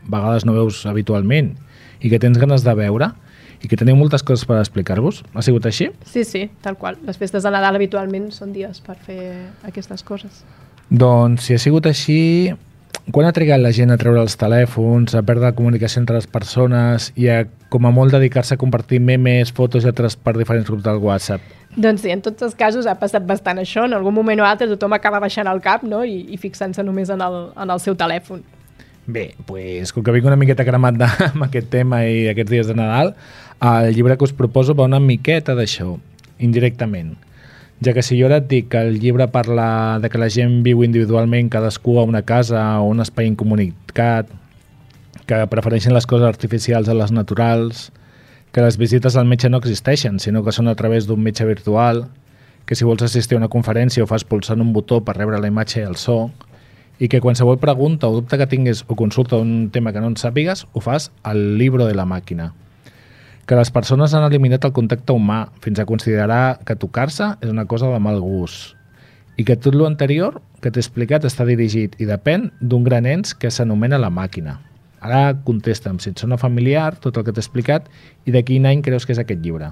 [0.10, 1.54] vegades no veus habitualment
[2.02, 3.12] i que tens ganes de veure
[3.62, 5.22] i que teniu moltes coses per explicar-vos.
[5.38, 5.92] Ha sigut així?
[6.10, 6.98] Sí, sí, tal qual.
[7.06, 9.22] Les festes de Nadal habitualment són dies per fer
[9.70, 10.42] aquestes coses.
[10.90, 12.50] Doncs si ha sigut així,
[13.12, 16.28] quan ha trigat la gent a treure els telèfons, a perdre la comunicació entre les
[16.30, 17.42] persones i a,
[17.74, 21.44] com a molt, dedicar-se a compartir memes, fotos i altres per diferents grups del WhatsApp?
[21.76, 23.86] Doncs sí, en tots els casos ha passat bastant això.
[23.88, 26.04] En algun moment o altre tothom acaba baixant el cap no?
[26.06, 28.44] i, i fixant-se només en el, en el seu telèfon.
[29.12, 32.70] Bé, pues, com que vinc una miqueta cremat de, amb aquest tema i aquests dies
[32.70, 33.16] de Nadal,
[33.66, 35.96] el llibre que us proposo va una miqueta d'això,
[36.40, 37.16] indirectament
[37.84, 40.62] ja que si jo ara et dic que el llibre parla de que la gent
[40.66, 44.30] viu individualment cadascú a una casa o un espai incomunicat,
[45.26, 47.90] que prefereixen les coses artificials a les naturals,
[48.52, 52.06] que les visites al metge no existeixen, sinó que són a través d'un metge virtual,
[52.66, 55.50] que si vols assistir a una conferència ho fas pulsant un botó per rebre la
[55.50, 56.30] imatge i el so,
[57.02, 60.20] i que qualsevol pregunta o dubte que tinguis o consulta un tema que no en
[60.22, 62.52] sàpigues ho fas al libro de la màquina.
[63.46, 67.66] Que les persones han eliminat el contacte humà fins a considerar que tocar-se és una
[67.66, 68.78] cosa de mal gust
[69.40, 73.50] i que tot l'anterior que t'he explicat està dirigit i depèn d'un gran ens que
[73.50, 74.60] s'anomena la màquina.
[75.02, 77.88] Ara contesta'm si et sona familiar tot el que t'he explicat
[78.30, 79.72] i de quin any creus que és aquest llibre.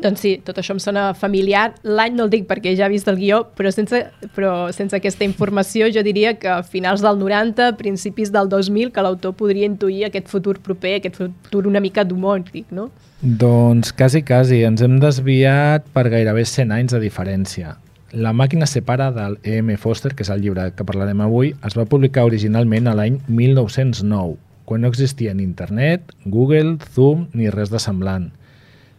[0.00, 1.74] Doncs sí, tot això em sona familiar.
[1.84, 4.00] L'any no el dic perquè ja he vist el guió, però sense,
[4.36, 9.04] però sense aquesta informació jo diria que a finals del 90, principis del 2000, que
[9.04, 12.88] l'autor podria intuir aquest futur proper, aquest futur una mica domòtic, no?
[13.20, 14.62] Doncs quasi, quasi.
[14.64, 17.76] Ens hem desviat per gairebé 100 anys de diferència.
[18.16, 19.76] La màquina separa del E.M.
[19.76, 24.38] Foster, que és el llibre que parlarem avui, es va publicar originalment a l'any 1909,
[24.64, 28.30] quan no existia ni internet, Google, Zoom ni res de semblant.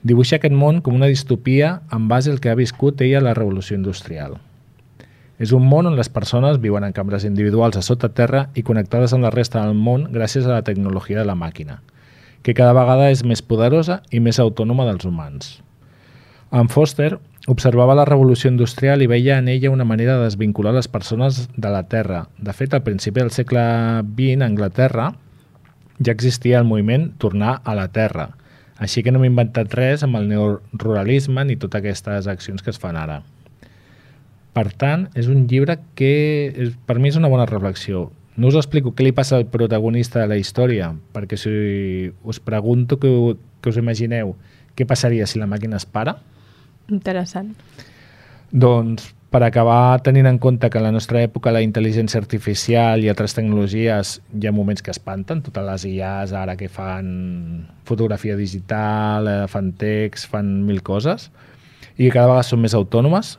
[0.01, 3.75] Dibuixa aquest món com una distopia en base al que ha viscut ella la revolució
[3.77, 4.39] industrial.
[5.37, 9.13] És un món on les persones viuen en cambres individuals a sota terra i connectades
[9.13, 11.79] amb la resta del món gràcies a la tecnologia de la màquina,
[12.41, 15.59] que cada vegada és més poderosa i més autònoma dels humans.
[16.51, 17.15] En Foster
[17.47, 21.69] observava la revolució industrial i veia en ella una manera de desvincular les persones de
[21.69, 22.25] la Terra.
[22.37, 23.61] De fet, al principi del segle
[24.01, 25.11] XX, a Anglaterra,
[26.01, 28.31] ja existia el moviment Tornar a la Terra.
[28.81, 32.81] Així que no m'he inventat res amb el neoruralisme ni totes aquestes accions que es
[32.81, 33.19] fan ara.
[34.57, 36.09] Per tant, és un llibre que
[36.49, 38.09] és, per mi és una bona reflexió.
[38.41, 41.53] No us explico què li passa al protagonista de la història, perquè si
[42.25, 43.11] us pregunto que,
[43.61, 44.33] que us imagineu
[44.75, 46.17] què passaria si la màquina es para,
[46.89, 47.53] Interessant.
[48.51, 53.07] doncs, per acabar tenint en compte que en la nostra època la intel·ligència artificial i
[53.07, 57.07] altres tecnologies hi ha moments que espanten, totes les IAs ara que fan
[57.87, 61.29] fotografia digital, eh, fan text, fan mil coses,
[61.95, 63.37] i cada vegada són més autònomes,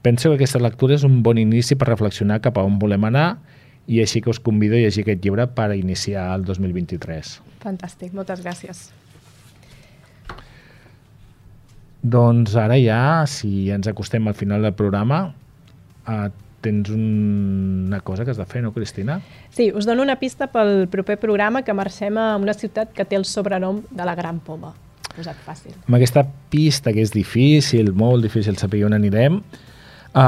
[0.00, 3.28] penso que aquesta lectura és un bon inici per reflexionar cap a on volem anar
[3.86, 7.40] i així que us convido a llegir aquest llibre per iniciar el 2023.
[7.60, 8.88] Fantàstic, moltes gràcies.
[12.06, 15.24] Doncs ara ja, si ens acostem al final del programa,
[16.06, 16.28] eh,
[16.62, 17.86] tens un...
[17.86, 19.20] una cosa que has de fer, no, Cristina?
[19.50, 23.18] Sí, us dono una pista pel proper programa que marxem a una ciutat que té
[23.18, 24.74] el sobrenom de la Gran Poma.
[25.16, 25.74] Posat fàcil.
[25.86, 30.20] Amb aquesta pista que és difícil, molt difícil saber on anirem, uh,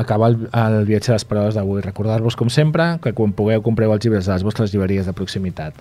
[0.00, 1.80] acaba el, el viatge de les paraules d'avui.
[1.84, 5.80] Recordar-vos, com sempre, que quan pugueu compreu els llibres a les vostres llibreries de proximitat.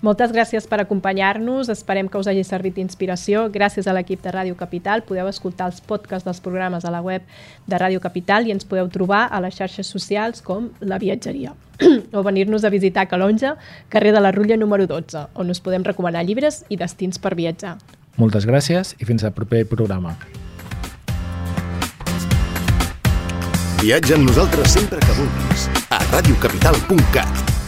[0.00, 3.44] Moltes gràcies per acompanyar-nos, esperem que us hagi servit d'inspiració.
[3.52, 7.26] Gràcies a l'equip de Ràdio Capital podeu escoltar els podcasts dels programes a la web
[7.68, 11.52] de Ràdio Capital i ens podeu trobar a les xarxes socials com La Viatgeria
[12.16, 13.58] o venir-nos a visitar a Calonja,
[13.92, 17.76] carrer de la Rutlla número 12, on us podem recomanar llibres i destins per viatjar.
[18.16, 20.16] Moltes gràcies i fins al proper programa.
[23.84, 27.59] Viatja amb nosaltres sempre que vulguis a radiocapital.cat